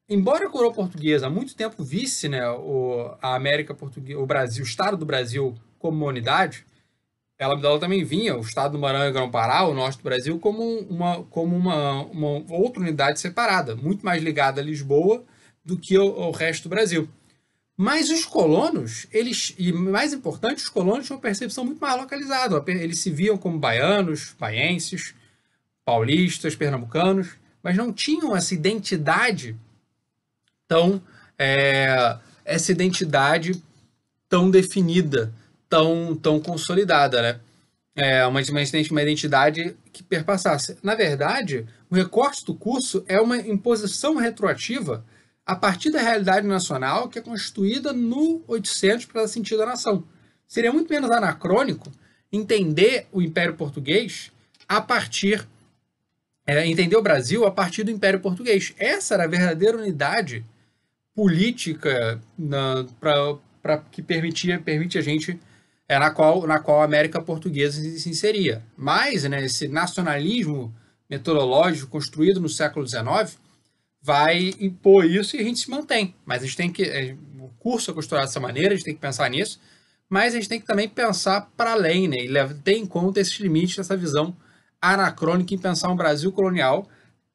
Embora 0.09 0.47
a 0.47 0.51
coroa 0.51 0.73
portuguesa 0.73 1.27
há 1.27 1.31
muito 1.31 1.55
tempo 1.55 1.83
visse 1.83 2.29
né, 2.29 2.47
o, 2.51 3.17
a 3.23 3.35
América 3.35 3.75
Portuguesa, 3.75 4.21
o 4.21 4.27
Brasil, 4.27 4.63
o 4.63 4.67
Estado 4.67 4.97
do 4.97 5.07
Brasil 5.07 5.55
como 5.79 5.97
uma 5.97 6.07
unidade, 6.07 6.67
ela, 7.39 7.55
ela 7.55 7.81
também 7.81 8.05
vinha 8.05 8.37
o 8.37 8.41
Estado 8.41 8.73
do 8.73 8.79
Maranhão 8.79 9.09
e 9.09 9.13
Grão-Pará, 9.13 9.67
o 9.67 9.75
norte 9.75 9.99
do 9.99 10.05
Brasil, 10.05 10.39
como 10.39 10.63
uma, 10.63 11.25
como 11.25 11.57
uma, 11.57 12.03
uma 12.05 12.45
outra 12.55 12.83
unidade 12.83 13.19
separada, 13.19 13.75
muito 13.75 14.05
mais 14.05 14.23
ligada 14.23 14.61
a 14.61 14.65
Lisboa 14.65 15.25
do 15.65 15.79
que 15.79 15.99
o 15.99 16.31
resto 16.31 16.65
do 16.65 16.69
Brasil. 16.69 17.09
Mas 17.77 18.09
os 18.09 18.25
colonos, 18.25 19.07
eles, 19.11 19.55
e 19.59 19.73
mais 19.73 20.13
importante, 20.13 20.59
os 20.59 20.69
colonos 20.69 21.07
tinham 21.07 21.17
uma 21.17 21.23
percepção 21.23 21.65
muito 21.65 21.81
mais 21.81 22.01
localizada. 22.01 22.63
Eles 22.69 23.01
se 23.01 23.11
viam 23.11 23.37
como 23.37 23.59
baianos, 23.59 24.35
baienses, 24.39 25.15
paulistas, 25.85 26.55
pernambucanos, 26.55 27.37
mas 27.63 27.77
não 27.77 27.93
tinham 27.93 28.37
essa 28.37 28.55
identidade 28.55 29.57
tão. 30.75 31.01
É, 31.39 32.17
essa 32.45 32.73
identidade 32.73 33.63
tão 34.29 34.51
definida, 34.51 35.33
tão, 35.69 36.17
tão 36.17 36.41
consolidada, 36.41 37.23
né? 37.23 37.41
é, 37.97 38.27
uma, 38.27 38.41
uma 38.91 39.03
identidade 39.03 39.77
que 39.93 40.03
perpassasse. 40.03 40.77
Na 40.83 40.95
verdade, 40.95 41.65
o 41.89 41.95
recorte 41.95 42.45
do 42.45 42.55
curso 42.55 43.05
é 43.07 43.21
uma 43.21 43.39
imposição 43.39 44.17
retroativa 44.17 45.05
a 45.47 45.55
partir 45.55 45.91
da 45.91 46.01
realidade 46.01 46.47
nacional 46.47 47.09
que 47.09 47.19
é 47.19 47.23
constituída 47.23 47.93
no 47.93 48.43
800 48.49 49.07
para 49.07 49.23
dar 49.23 49.29
sentido 49.29 49.63
à 49.63 49.67
nação. 49.67 50.05
Seria 50.49 50.73
muito 50.73 50.93
menos 50.93 51.11
anacrônico 51.11 51.91
entender 52.33 53.07
o 53.13 53.23
Império 53.23 53.55
Português 53.55 54.33
a 54.69 54.81
partir 54.81 55.47
é, 56.47 56.67
entender 56.67 56.97
o 56.97 57.03
Brasil 57.03 57.47
a 57.47 57.51
partir 57.51 57.85
do 57.85 57.91
Império 57.91 58.21
Português. 58.21 58.75
Essa 58.77 59.15
era 59.15 59.25
a 59.25 59.29
verdadeira 59.29 59.79
unidade 59.79 60.45
política 61.15 62.21
pra, 63.63 63.79
que 63.79 64.03
permitia 64.03 64.61
permite 64.61 64.99
a 64.99 65.03
gente 65.03 65.39
é, 65.89 65.99
na 65.99 66.11
qual 66.11 66.47
na 66.47 66.59
qual 66.59 66.81
a 66.81 66.85
América 66.85 67.23
Portuguesa 67.23 67.81
se 67.99 68.09
inseria. 68.09 68.63
Mas 68.77 69.25
né, 69.25 69.45
esse 69.45 69.69
nacionalismo 69.69 70.75
metodológico 71.09 71.91
construído 71.91 72.41
no 72.41 72.49
século 72.49 72.87
XIX 72.87 73.39
vai 74.03 74.53
impor 74.61 75.05
isso 75.05 75.37
e 75.37 75.41
a 75.41 75.43
gente 75.43 75.61
se 75.61 75.71
mantém. 75.71 76.15
Mas 76.27 76.43
a 76.43 76.47
gente 76.47 76.57
tem 76.57 76.73
que 76.73 76.83
é, 76.83 77.17
o 77.39 77.49
curso 77.59 77.91
é 77.91 77.95
construído 77.95 78.25
dessa 78.25 78.41
maneira, 78.41 78.75
a 78.75 78.77
gente 78.77 78.85
tem 78.85 78.95
que 78.95 79.01
pensar 79.01 79.31
nisso. 79.31 79.61
Mas 80.09 80.35
a 80.35 80.37
gente 80.37 80.49
tem 80.49 80.61
que 80.61 80.67
também 80.67 80.89
pensar 80.89 81.51
para 81.57 81.73
além, 81.73 82.07
né? 82.07 82.19
E 82.19 82.55
ter 82.63 82.77
em 82.77 82.87
conta 82.87 83.21
esses 83.21 83.39
limites 83.41 83.77
dessa 83.77 83.97
visão 83.97 84.37
anacrônica 84.81 85.55
em 85.55 85.59
pensar 85.59 85.91
um 85.91 85.97
Brasil 85.97 86.31
colonial 86.31 86.87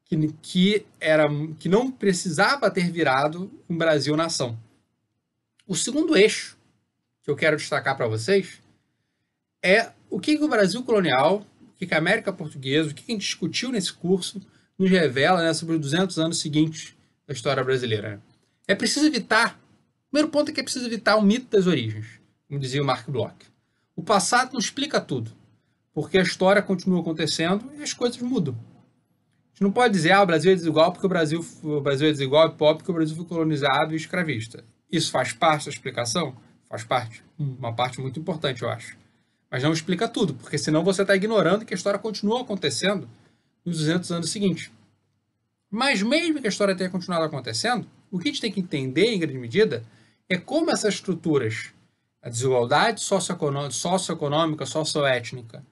que, 0.10 0.34
que, 0.42 0.86
era, 1.00 1.28
que 1.60 1.70
não 1.70 1.92
precisava 1.92 2.72
ter 2.72 2.89
virado 2.92 3.50
um 3.70 3.78
Brasil-nação. 3.78 4.58
O 5.68 5.75
segundo 5.75 6.18
eixo 6.18 6.58
que 7.24 7.30
eu 7.30 7.36
quero 7.36 7.56
destacar 7.56 7.96
para 7.96 8.08
vocês 8.08 8.60
é 9.62 9.92
o 10.10 10.20
que, 10.20 10.36
que, 10.36 10.44
o 10.44 10.48
Brasil 10.48 10.82
colonial, 10.84 11.46
o 11.62 11.78
que, 11.78 11.86
que 11.86 11.94
a 11.94 12.00
América 12.00 12.34
Portuguesa, 12.34 12.89
o 12.89 12.94
que, 12.94 13.04
que 13.04 13.12
a 13.12 13.13
gente 13.13 13.22
discutiu 13.22 13.72
nesse 13.72 13.94
curso 13.94 14.42
nos 14.78 14.89
revela 14.89 15.44
né, 15.44 15.54
sobre 15.54 15.75
os 15.75 15.82
200 15.82 16.18
anos 16.18 16.39
seguintes 16.39 16.96
da 17.28 17.34
história 17.34 17.63
brasileira. 17.63 18.10
Né? 18.10 18.20
É 18.68 18.74
preciso 18.74 19.06
evitar, 19.06 19.62
o 20.08 20.12
primeiro 20.12 20.32
ponto 20.32 20.50
é 20.50 20.54
que 20.54 20.60
é 20.60 20.63
preciso 20.63 20.88
evitar 20.88 21.18
o 21.18 21.22
mito 21.22 21.56
das 21.56 21.68
origens, 21.68 22.08
como 22.48 22.60
dizia 22.60 22.82
o 22.82 22.86
Mark 22.86 23.08
Bloch. 23.08 23.36
O 23.96 24.01
passado 24.01 24.54
não 24.54 24.60
explica 24.60 25.00
tudo 25.00 25.32
porque 25.94 26.18
a 26.18 26.24
história 26.24 26.62
continua 26.62 27.01
acontecendo 27.01 27.72
e 27.78 27.84
as 27.84 27.94
coisas 27.94 28.20
mudam. 28.22 28.58
A 29.60 29.62
gente 29.62 29.68
não 29.68 29.74
pode 29.74 29.94
dizer, 29.94 30.13
ah, 30.13 30.24
o 30.24 30.25
Brasil 30.25 30.54
é 30.54 30.56
desigual 30.56 30.94
porque 30.94 31.06
o 31.06 31.10
Brasil, 31.10 31.46
o 31.63 31.82
Brasil 31.82 32.08
é 32.08 32.12
desigual 32.12 32.48
e 32.48 32.51
pobre 32.51 32.78
porque 32.78 32.92
o 32.92 32.94
Brasil 32.94 33.13
foi 33.13 33.25
colonizado 33.25 33.92
e 33.92 33.98
escravista. 33.98 34.63
Isso 34.89 35.12
faz 35.12 35.34
parte 35.34 35.66
da 35.66 35.72
explicação? 35.72 36.34
Faz 36.70 36.86
parte. 36.86 37.22
Uma 37.38 37.74
parte 37.74 38.00
muito 38.00 38.18
importante, 38.18 38.62
eu 38.62 38.70
acho. 38.70 38.96
Mas 39.51 39.62
não 39.62 39.74
explica 39.74 40.08
tudo, 40.08 40.34
porque 40.34 40.58
senão 40.58 40.82
você 40.82 41.01
está 41.01 41.13
ignorando 41.13 41.66
que 41.66 41.74
a 41.74 41.75
história 41.75 42.00
continua 42.00 42.39
acontecendo 42.39 43.10
nos 43.66 43.80
200 43.80 44.10
anos 44.13 44.30
seguintes. 44.30 44.72
Mas 45.70 46.01
mesmo 46.01 46.39
que 46.39 46.48
a 46.48 46.50
história 46.50 46.74
tenha 46.74 46.89
continuado 46.89 47.25
acontecendo, 47.25 47.86
o 48.10 48.18
que 48.18 48.30
a 48.30 48.32
gente 48.32 48.42
tem 48.42 48.54
que 48.54 48.62
entender, 48.62 49.08
em 49.08 49.20
grande 49.20 49.38
medida, 49.38 49.84
é 50.30 50.38
como 50.38 50.72
essas 50.72 50.94
estruturas, 50.94 51.74
a 52.22 52.30
desigualdade 52.30 53.01
socioeconômica, 53.01 53.74
socioeconômica 53.74 54.66
socioétnica, 54.66 55.66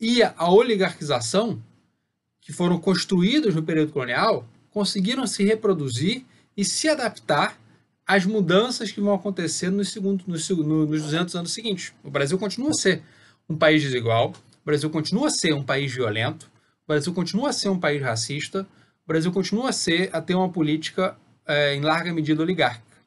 e 0.00 0.24
a 0.24 0.50
oligarquização, 0.50 1.62
que 2.42 2.52
foram 2.52 2.78
construídos 2.78 3.54
no 3.54 3.62
período 3.62 3.92
colonial, 3.92 4.46
conseguiram 4.70 5.26
se 5.26 5.44
reproduzir 5.44 6.26
e 6.56 6.64
se 6.64 6.88
adaptar 6.88 7.58
às 8.06 8.26
mudanças 8.26 8.90
que 8.90 9.00
vão 9.00 9.14
acontecer 9.14 9.70
nos, 9.70 9.90
segundo, 9.90 10.24
nos, 10.26 10.48
nos 10.48 11.02
200 11.02 11.36
anos 11.36 11.52
seguintes. 11.52 11.94
O 12.02 12.10
Brasil 12.10 12.36
continua 12.36 12.70
a 12.70 12.74
ser 12.74 13.02
um 13.48 13.56
país 13.56 13.80
desigual, 13.80 14.30
o 14.30 14.66
Brasil 14.66 14.90
continua 14.90 15.28
a 15.28 15.30
ser 15.30 15.54
um 15.54 15.62
país 15.62 15.94
violento, 15.94 16.50
o 16.84 16.88
Brasil 16.88 17.14
continua 17.14 17.50
a 17.50 17.52
ser 17.52 17.68
um 17.68 17.78
país 17.78 18.02
racista, 18.02 18.66
o 19.04 19.08
Brasil 19.08 19.32
continua 19.32 19.70
a, 19.70 19.72
ser, 19.72 20.10
a 20.12 20.20
ter 20.20 20.34
uma 20.34 20.48
política 20.48 21.16
é, 21.46 21.74
em 21.76 21.80
larga 21.80 22.12
medida 22.12 22.42
oligárquica. 22.42 22.98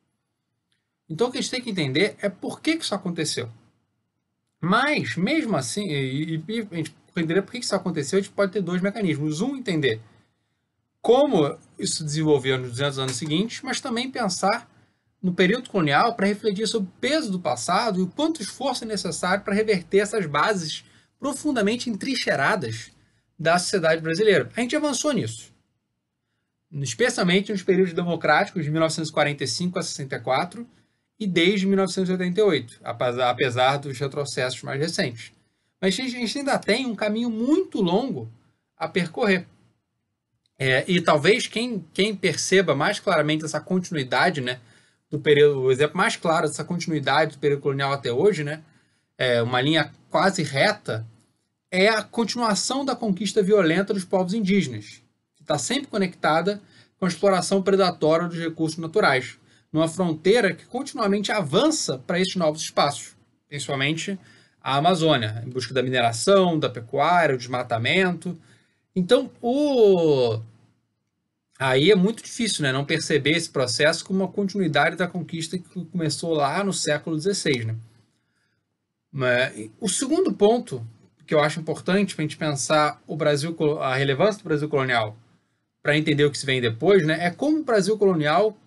Então 1.09 1.27
o 1.27 1.31
que 1.31 1.37
a 1.37 1.41
gente 1.41 1.51
tem 1.51 1.61
que 1.61 1.69
entender 1.69 2.15
é 2.21 2.29
por 2.29 2.61
que, 2.61 2.77
que 2.77 2.83
isso 2.83 2.95
aconteceu. 2.95 3.49
Mas, 4.61 5.15
mesmo 5.17 5.57
assim, 5.57 5.87
e, 5.87 6.43
e, 6.47 6.67
a 6.71 6.75
gente 6.75 6.95
entender 7.23 7.41
por 7.41 7.51
que 7.51 7.59
isso 7.59 7.75
aconteceu, 7.75 8.19
a 8.19 8.21
gente 8.21 8.33
pode 8.33 8.51
ter 8.51 8.61
dois 8.61 8.81
mecanismos. 8.81 9.41
Um, 9.41 9.55
entender 9.55 10.01
como 11.01 11.57
isso 11.77 11.97
se 11.97 12.03
desenvolveu 12.03 12.57
nos 12.57 12.71
200 12.71 12.99
anos 12.99 13.15
seguintes, 13.15 13.61
mas 13.61 13.79
também 13.79 14.09
pensar 14.09 14.69
no 15.21 15.33
período 15.33 15.69
colonial 15.69 16.15
para 16.15 16.27
refletir 16.27 16.67
sobre 16.67 16.89
o 16.89 16.99
peso 16.99 17.31
do 17.31 17.39
passado 17.39 17.99
e 17.99 18.03
o 18.03 18.07
quanto 18.07 18.41
esforço 18.41 18.83
é 18.83 18.87
necessário 18.87 19.43
para 19.43 19.53
reverter 19.53 19.99
essas 19.99 20.25
bases 20.25 20.83
profundamente 21.19 21.89
entrincheiradas 21.89 22.91
da 23.37 23.57
sociedade 23.59 24.01
brasileira. 24.01 24.49
A 24.55 24.61
gente 24.61 24.75
avançou 24.75 25.11
nisso. 25.11 25.53
Especialmente 26.71 27.51
nos 27.51 27.63
períodos 27.63 27.93
democráticos 27.93 28.63
de 28.63 28.71
1945 28.71 29.79
a 29.79 29.83
64 29.83 30.67
e 31.19 31.27
desde 31.27 31.65
1988, 31.65 32.81
apesar 32.83 33.77
dos 33.77 33.97
retrocessos 33.97 34.61
mais 34.63 34.79
recentes. 34.79 35.34
Mas 35.85 35.99
a 35.99 36.07
gente 36.07 36.39
ainda 36.39 36.57
tem 36.57 36.87
um 36.87 36.95
caminho 36.95 37.29
muito 37.29 37.79
longo 37.79 38.27
a 38.75 38.87
percorrer. 38.87 39.45
É, 40.57 40.83
e 40.87 40.99
talvez 40.99 41.45
quem, 41.45 41.85
quem 41.93 42.15
perceba 42.15 42.73
mais 42.73 42.99
claramente 42.99 43.45
essa 43.45 43.61
continuidade, 43.61 44.41
né, 44.41 44.59
do 45.11 45.19
período, 45.19 45.61
o 45.61 45.71
exemplo 45.71 45.95
mais 45.95 46.15
claro 46.15 46.47
dessa 46.47 46.63
continuidade 46.63 47.33
do 47.33 47.37
período 47.37 47.61
colonial 47.61 47.93
até 47.93 48.11
hoje, 48.11 48.43
né, 48.43 48.63
é 49.15 49.43
uma 49.43 49.61
linha 49.61 49.93
quase 50.09 50.41
reta, 50.41 51.05
é 51.69 51.87
a 51.87 52.01
continuação 52.01 52.83
da 52.83 52.95
conquista 52.95 53.43
violenta 53.43 53.93
dos 53.93 54.05
povos 54.05 54.33
indígenas, 54.33 55.03
que 55.35 55.43
está 55.43 55.59
sempre 55.59 55.85
conectada 55.85 56.59
com 56.97 57.05
a 57.05 57.09
exploração 57.09 57.61
predatória 57.61 58.27
dos 58.27 58.39
recursos 58.39 58.79
naturais 58.79 59.37
numa 59.71 59.87
fronteira 59.87 60.51
que 60.51 60.65
continuamente 60.65 61.31
avança 61.31 61.99
para 61.99 62.19
esses 62.19 62.35
novos 62.35 62.63
espaços, 62.63 63.15
principalmente 63.47 64.17
a 64.65 64.77
Amazônia, 64.77 65.43
em 65.45 65.49
busca 65.51 65.75
da 65.75 65.83
mineração, 65.83 66.57
da 66.57 66.67
pecuária, 66.67 67.35
do 67.35 67.37
desmatamento. 67.37 68.35
Então, 68.95 69.29
o 69.39 70.39
aí 71.59 71.91
é 71.91 71.95
muito 71.95 72.23
difícil 72.23 72.63
né, 72.63 72.71
não 72.71 72.83
perceber 72.83 73.33
esse 73.37 73.47
processo 73.47 74.03
como 74.03 74.23
uma 74.23 74.27
continuidade 74.27 74.95
da 74.95 75.07
conquista 75.07 75.55
que 75.55 75.85
começou 75.85 76.33
lá 76.33 76.63
no 76.63 76.73
século 76.73 77.15
XVI. 77.19 77.65
Né? 77.65 77.75
Mas, 79.11 79.69
o 79.79 79.87
segundo 79.87 80.33
ponto 80.33 80.83
que 81.27 81.35
eu 81.35 81.41
acho 81.41 81.59
importante 81.59 82.15
para 82.15 82.23
a 82.23 82.27
gente 82.27 82.37
pensar 82.37 82.99
o 83.05 83.15
Brasil, 83.15 83.55
a 83.79 83.95
relevância 83.95 84.41
do 84.41 84.45
Brasil 84.45 84.67
colonial, 84.67 85.15
para 85.83 85.95
entender 85.95 86.25
o 86.25 86.31
que 86.31 86.39
se 86.39 86.45
vem 86.45 86.59
depois, 86.59 87.05
né, 87.05 87.23
é 87.23 87.29
como 87.29 87.59
o 87.59 87.63
Brasil 87.63 87.95
colonial 87.99 88.57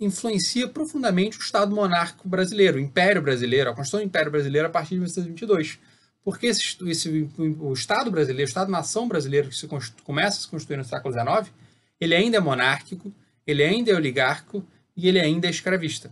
influencia 0.00 0.66
profundamente 0.66 1.38
o 1.38 1.42
Estado 1.42 1.74
monárquico 1.74 2.28
brasileiro, 2.28 2.78
o 2.78 2.80
Império 2.80 3.20
Brasileiro, 3.20 3.70
a 3.70 3.74
Constituição 3.74 4.00
do 4.00 4.08
Império 4.08 4.32
Brasileiro 4.32 4.66
a 4.66 4.70
partir 4.70 4.90
de 4.90 5.00
1922. 5.00 5.78
Porque 6.24 6.46
esse, 6.46 6.76
esse, 6.88 7.30
o 7.38 7.72
Estado 7.72 8.10
brasileiro, 8.10 8.46
o 8.46 8.48
Estado-nação 8.48 9.08
brasileiro 9.08 9.48
que 9.48 9.56
se 9.56 9.68
começa 10.02 10.38
a 10.38 10.40
se 10.40 10.48
construir 10.48 10.76
no 10.76 10.84
século 10.84 11.12
XIX, 11.12 11.52
ele 12.00 12.14
ainda 12.14 12.38
é 12.38 12.40
monárquico, 12.40 13.12
ele 13.46 13.62
ainda 13.62 13.90
é 13.90 13.94
oligárquico 13.94 14.64
e 14.96 15.08
ele 15.08 15.20
ainda 15.20 15.46
é 15.46 15.50
escravista. 15.50 16.10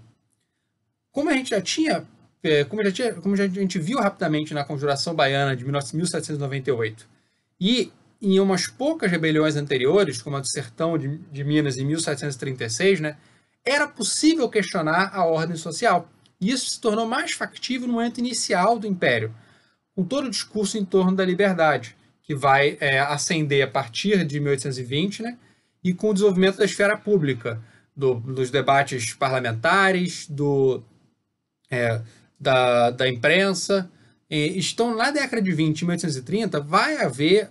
Como 1.11 1.31
a 1.31 1.33
gente 1.33 1.51
já 1.51 1.61
tinha, 1.61 2.07
é, 2.43 2.65
como, 2.65 2.83
já 2.85 2.93
tinha, 2.93 3.15
como 3.15 3.35
a 3.35 3.47
gente 3.47 3.79
viu 3.79 3.99
rapidamente 3.99 4.55
na 4.55 4.65
Conjuração 4.65 5.15
Baiana 5.15 5.57
de 5.57 5.65
1798 5.65 7.07
e 7.61 7.93
em 8.21 8.41
umas 8.41 8.67
poucas 8.67 9.11
rebeliões 9.11 9.57
anteriores, 9.57 10.21
como 10.21 10.37
a 10.37 10.41
do 10.41 10.49
Sertão 10.49 10.99
de, 10.99 11.19
de 11.31 11.45
Minas 11.45 11.77
em 11.77 11.85
1736, 11.85 13.01
né, 13.01 13.17
era 13.69 13.87
possível 13.87 14.49
questionar 14.49 15.11
a 15.15 15.25
ordem 15.25 15.57
social. 15.57 16.09
E 16.41 16.51
isso 16.51 16.71
se 16.71 16.81
tornou 16.81 17.07
mais 17.07 17.33
factível 17.33 17.87
no 17.87 17.95
momento 17.95 18.19
inicial 18.19 18.79
do 18.79 18.87
Império, 18.87 19.35
com 19.95 20.05
todo 20.05 20.27
o 20.27 20.31
discurso 20.31 20.79
em 20.79 20.85
torno 20.85 21.15
da 21.15 21.25
liberdade, 21.25 21.97
que 22.23 22.35
vai 22.35 22.79
é, 22.81 23.01
ascender 23.01 23.65
a 23.65 23.71
partir 23.71 24.25
de 24.25 24.41
1820, 24.41 25.23
né, 25.23 25.39
e 25.83 25.93
com 25.93 26.11
o 26.11 26.15
desenvolvimento 26.15 26.59
da 26.59 26.65
esfera 26.65 26.97
pública, 26.97 27.61
do, 27.95 28.15
dos 28.15 28.51
debates 28.51 29.13
parlamentares, 29.13 30.27
do, 30.29 30.83
é, 31.71 32.01
da, 32.39 32.91
da 32.91 33.09
imprensa. 33.09 33.91
E, 34.31 34.59
estão 34.59 34.95
na 34.95 35.11
década 35.11 35.43
de 35.43 35.53
20 35.53 35.81
e 35.81 35.85
1830, 35.85 36.61
vai 36.61 36.99
haver 36.99 37.51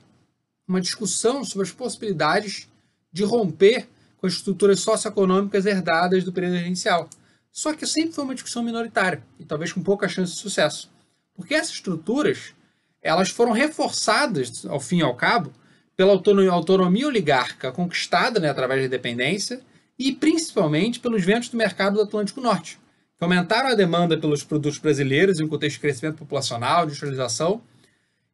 uma 0.68 0.82
discussão 0.82 1.44
sobre 1.44 1.68
as 1.68 1.74
possibilidades 1.74 2.68
de 3.12 3.24
romper 3.24 3.88
com 4.18 4.28
as 4.28 4.34
estruturas 4.34 4.80
socioeconômicas 4.80 5.66
herdadas 5.66 6.24
do 6.24 6.34
período 6.34 6.56
regencial. 6.56 7.10
Só 7.52 7.74
que 7.74 7.86
sempre 7.86 8.14
foi 8.14 8.24
uma 8.24 8.34
discussão 8.34 8.64
minoritária 8.64 9.24
e 9.40 9.46
talvez 9.46 9.72
com 9.72 9.82
pouca 9.82 10.08
chance 10.08 10.34
de 10.34 10.40
sucesso. 10.40 10.90
Porque 11.36 11.54
essas 11.54 11.74
estruturas 11.74 12.54
elas 13.02 13.30
foram 13.30 13.52
reforçadas, 13.52 14.66
ao 14.66 14.80
fim 14.80 15.00
e 15.00 15.04
ao 15.04 15.16
cabo, 15.16 15.52
pela 15.96 16.12
autonomia, 16.12 16.52
autonomia 16.52 17.08
oligarca 17.08 17.72
conquistada 17.72 18.40
né, 18.40 18.50
através 18.50 18.82
da 18.82 18.88
independência 18.88 19.62
e 19.98 20.12
principalmente 20.12 21.00
pelos 21.00 21.24
ventos 21.24 21.50
do 21.50 21.58
mercado 21.58 21.96
do 21.96 22.02
Atlântico 22.02 22.42
Norte, 22.42 22.80
que 23.18 23.24
aumentaram 23.24 23.70
a 23.70 23.76
demanda 23.76 24.18
pelos 24.18 24.44
produtos 24.44 24.78
brasileiros 24.78 25.40
em 25.40 25.46
um 25.46 25.48
contexto 25.48 25.76
de 25.76 25.82
crescimento 25.82 26.18
populacional, 26.18 26.82
de 26.82 26.92
industrialização, 26.92 27.62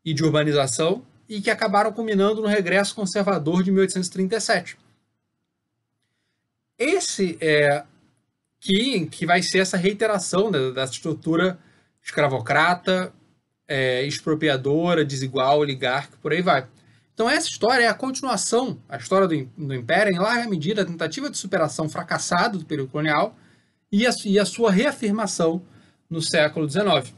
e 0.04 0.14
de 0.14 0.24
urbanização 0.24 1.04
e 1.28 1.40
que 1.40 1.50
acabaram 1.50 1.92
culminando 1.92 2.42
no 2.42 2.48
regresso 2.48 2.94
conservador 2.94 3.64
de 3.64 3.72
1837. 3.72 4.78
Esse 6.78 7.38
é 7.42 7.84
que, 8.60 9.06
que 9.08 9.26
vai 9.26 9.42
ser 9.42 9.60
essa 9.60 9.78
reiteração 9.78 10.50
da, 10.50 10.72
dessa 10.72 10.94
estrutura 10.94 11.60
escravocrata, 12.02 13.14
é, 13.68 14.04
expropriadora, 14.04 15.06
desigual, 15.06 15.60
oligarca, 15.60 16.18
por 16.22 16.32
aí 16.32 16.42
vai. 16.42 16.68
Então 17.14 17.30
essa 17.30 17.48
história 17.48 17.84
é 17.84 17.88
a 17.88 17.94
continuação, 17.94 18.82
a 18.90 18.98
história 18.98 19.28
do, 19.28 19.46
do 19.58 19.74
Império, 19.74 20.14
em 20.14 20.20
larga 20.20 20.50
medida, 20.50 20.82
a 20.82 20.86
tentativa 20.86 21.30
de 21.30 21.38
superação 21.38 21.88
fracassada 21.88 22.58
do 22.58 22.66
período 22.66 22.90
colonial 22.90 23.36
e 23.92 24.08
a, 24.08 24.12
e 24.26 24.40
a 24.40 24.46
sua 24.46 24.72
reafirmação 24.72 25.62
no 26.10 26.22
século 26.22 26.70
XIX. 26.70 27.14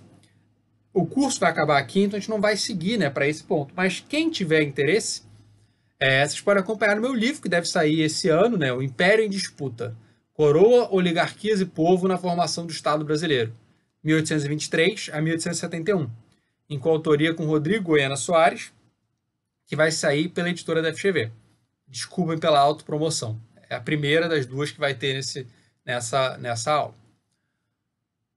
O 0.94 1.06
curso 1.06 1.40
vai 1.40 1.52
acabar 1.52 1.78
aqui, 1.78 2.04
então 2.04 2.18
a 2.18 2.20
gente 2.20 2.30
não 2.30 2.42
vai 2.42 2.56
seguir 2.56 2.98
né, 2.98 3.10
para 3.10 3.28
esse 3.28 3.44
ponto. 3.44 3.74
Mas 3.76 4.04
quem 4.08 4.30
tiver 4.30 4.62
interesse, 4.64 5.24
é, 6.00 6.28
vocês 6.28 6.42
podem 6.42 6.62
acompanhar 6.62 6.96
no 6.96 7.02
meu 7.02 7.14
livro, 7.14 7.42
que 7.42 7.50
deve 7.50 7.68
sair 7.68 8.02
esse 8.02 8.30
ano, 8.30 8.58
né, 8.58 8.72
O 8.74 8.82
Império 8.82 9.24
em 9.24 9.30
Disputa. 9.30 9.96
Coroa, 10.34 10.94
Oligarquias 10.94 11.62
e 11.62 11.66
Povo 11.66 12.10
na 12.10 12.18
Formação 12.18 12.66
do 12.66 12.72
Estado 12.72 13.06
Brasileiro, 13.06 13.56
1823 14.04 15.10
a 15.14 15.22
1871, 15.22 16.10
em 16.70 16.78
coautoria 16.78 17.34
com 17.34 17.46
Rodrigo 17.46 17.86
Goiana 17.86 18.18
Soares, 18.18 18.74
que 19.66 19.78
vai 19.78 19.92
sair 19.92 20.28
pela 20.28 20.50
editora 20.50 20.82
da 20.82 20.94
FGV. 20.94 21.32
Desculpem 21.88 22.38
pela 22.38 22.60
autopromoção. 22.60 23.40
É 23.70 23.76
a 23.76 23.80
primeira 23.80 24.28
das 24.28 24.46
duas 24.46 24.72
que 24.72 24.80
vai 24.80 24.94
ter 24.94 25.14
nesse, 25.14 25.48
nessa, 25.86 26.38
nessa 26.38 26.74
aula. 26.74 26.96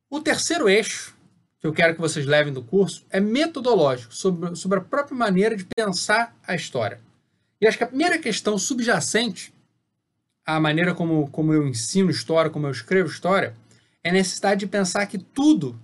O 0.09 0.21
terceiro 0.21 0.69
eixo 0.69 1.17
que 1.61 1.67
eu 1.67 1.73
quero 1.73 1.97
que 1.97 2.01
vocês 2.01 2.25
levem 2.25 2.53
do 2.53 2.63
curso 2.63 3.05
é 3.11 3.19
metodológico, 3.19 4.15
sobre, 4.15 4.55
sobre 4.55 4.79
a 4.79 4.83
própria 4.83 5.17
maneira 5.17 5.57
de 5.57 5.65
pensar 5.65 6.33
a 6.47 6.55
história. 6.55 7.01
E 7.61 7.67
acho 7.67 7.77
que 7.77 7.85
a 7.85 7.89
primeira 7.89 8.19
questão 8.19 8.57
subjacente 8.59 9.53
à 10.47 10.59
maneira 10.59 10.95
como, 10.95 11.29
como 11.31 11.53
eu 11.53 11.67
ensino 11.67 12.11
história, 12.11 12.51
como 12.51 12.67
eu 12.67 12.71
escrevo 12.71 13.11
história, 13.11 13.55
é 14.03 14.11
a 14.11 14.13
necessidade 14.13 14.61
de 14.61 14.67
pensar 14.67 15.07
que 15.07 15.19
tudo 15.19 15.79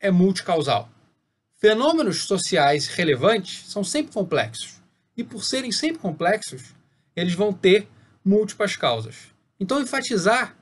é 0.00 0.10
multicausal. 0.10 0.90
Fenômenos 1.56 2.24
sociais 2.24 2.86
relevantes 2.86 3.70
são 3.70 3.84
sempre 3.84 4.12
complexos. 4.12 4.80
E 5.16 5.24
por 5.24 5.44
serem 5.44 5.72
sempre 5.72 5.98
complexos, 5.98 6.74
eles 7.14 7.34
vão 7.34 7.52
ter 7.52 7.88
múltiplas 8.24 8.76
causas. 8.76 9.34
Então, 9.58 9.80
enfatizar, 9.80 10.56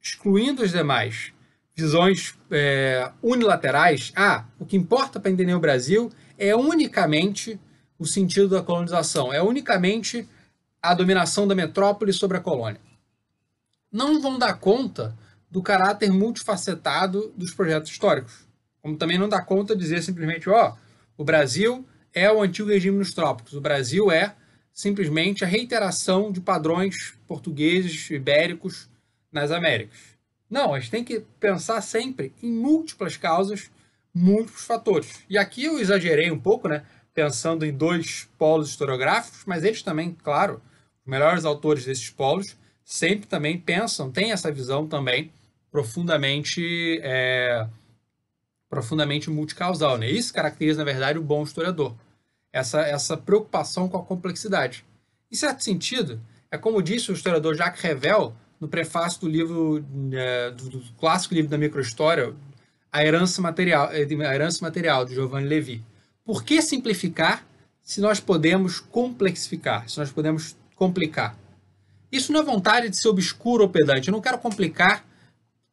excluindo 0.00 0.62
as 0.62 0.72
demais 0.72 1.32
visões 1.76 2.36
é, 2.50 3.10
unilaterais, 3.22 4.12
ah, 4.16 4.46
o 4.58 4.66
que 4.66 4.76
importa 4.76 5.18
para 5.18 5.30
entender 5.30 5.54
o 5.54 5.60
Brasil 5.60 6.10
é 6.38 6.54
unicamente 6.54 7.58
o 7.98 8.06
sentido 8.06 8.48
da 8.48 8.62
colonização, 8.62 9.32
é 9.32 9.42
unicamente 9.42 10.28
a 10.82 10.94
dominação 10.94 11.46
da 11.46 11.54
metrópole 11.54 12.12
sobre 12.12 12.36
a 12.36 12.40
colônia. 12.40 12.80
Não 13.90 14.20
vão 14.20 14.38
dar 14.38 14.54
conta 14.54 15.16
do 15.50 15.62
caráter 15.62 16.10
multifacetado 16.10 17.32
dos 17.36 17.54
projetos 17.54 17.90
históricos. 17.90 18.46
Como 18.82 18.96
também 18.96 19.18
não 19.18 19.28
dá 19.28 19.40
conta 19.40 19.74
de 19.74 19.82
dizer 19.82 20.02
simplesmente, 20.02 20.50
ó, 20.50 20.70
oh, 20.70 21.22
o 21.22 21.24
Brasil 21.24 21.86
é 22.12 22.30
o 22.30 22.42
antigo 22.42 22.68
regime 22.68 22.98
nos 22.98 23.14
trópicos, 23.14 23.54
o 23.54 23.60
Brasil 23.60 24.10
é 24.10 24.34
simplesmente 24.72 25.44
a 25.44 25.46
reiteração 25.46 26.32
de 26.32 26.40
padrões 26.40 27.14
portugueses, 27.28 28.10
ibéricos 28.10 28.88
nas 29.30 29.52
Américas. 29.52 29.98
Não, 30.50 30.74
a 30.74 30.80
gente 30.80 30.90
tem 30.90 31.04
que 31.04 31.20
pensar 31.38 31.80
sempre 31.80 32.32
em 32.42 32.52
múltiplas 32.52 33.16
causas, 33.16 33.70
múltiplos 34.12 34.64
fatores. 34.64 35.22
E 35.30 35.38
aqui 35.38 35.64
eu 35.64 35.78
exagerei 35.78 36.30
um 36.30 36.38
pouco, 36.38 36.68
né? 36.68 36.84
Pensando 37.14 37.64
em 37.64 37.72
dois 37.72 38.28
polos 38.36 38.70
historiográficos, 38.70 39.44
mas 39.46 39.64
eles 39.64 39.82
também, 39.82 40.12
claro, 40.12 40.60
os 41.04 41.10
melhores 41.10 41.44
autores 41.44 41.84
desses 41.84 42.10
polos 42.10 42.56
sempre 42.84 43.26
também 43.26 43.58
pensam, 43.58 44.10
têm 44.10 44.32
essa 44.32 44.52
visão 44.52 44.86
também 44.86 45.32
profundamente 45.70 47.00
é, 47.02 47.66
profundamente 48.68 49.30
multicausal. 49.30 49.96
Né? 49.96 50.10
Isso 50.10 50.34
caracteriza, 50.34 50.78
na 50.78 50.84
verdade, 50.84 51.18
o 51.18 51.22
bom 51.22 51.42
historiador. 51.42 51.94
Essa, 52.52 52.82
essa 52.82 53.16
preocupação 53.16 53.88
com 53.88 53.96
a 53.96 54.04
complexidade. 54.04 54.84
Em 55.30 55.36
certo 55.36 55.62
sentido, 55.64 56.20
é 56.50 56.58
como 56.58 56.82
disse 56.82 57.10
o 57.10 57.14
historiador 57.14 57.54
Jacques 57.56 57.82
Revel 57.82 58.34
no 58.60 58.68
prefácio 58.68 59.20
do 59.20 59.28
livro, 59.28 59.84
é, 60.12 60.50
do, 60.50 60.70
do, 60.70 60.80
clássico 60.98 61.34
livro 61.34 61.50
da 61.50 61.58
microhistória, 61.58 62.32
A 62.92 63.04
Herança 63.04 63.42
Material, 63.42 63.90
é, 63.90 64.02
a 64.02 64.34
Herança 64.34 64.64
Material, 64.64 65.04
de 65.04 65.14
Giovanni 65.14 65.48
Levi. 65.48 65.84
Por 66.24 66.42
que 66.42 66.62
simplificar 66.62 67.46
se 67.84 68.00
nós 68.00 68.18
podemos 68.18 68.80
complexificar, 68.80 69.88
se 69.88 69.98
nós 69.98 70.10
podemos 70.10 70.56
complicar. 70.74 71.36
Isso 72.10 72.32
não 72.32 72.40
é 72.40 72.42
vontade 72.42 72.88
de 72.88 72.96
ser 72.96 73.08
obscuro 73.08 73.64
ou 73.64 73.68
pedante. 73.68 74.08
Eu 74.08 74.12
não 74.12 74.22
quero 74.22 74.38
complicar 74.38 75.04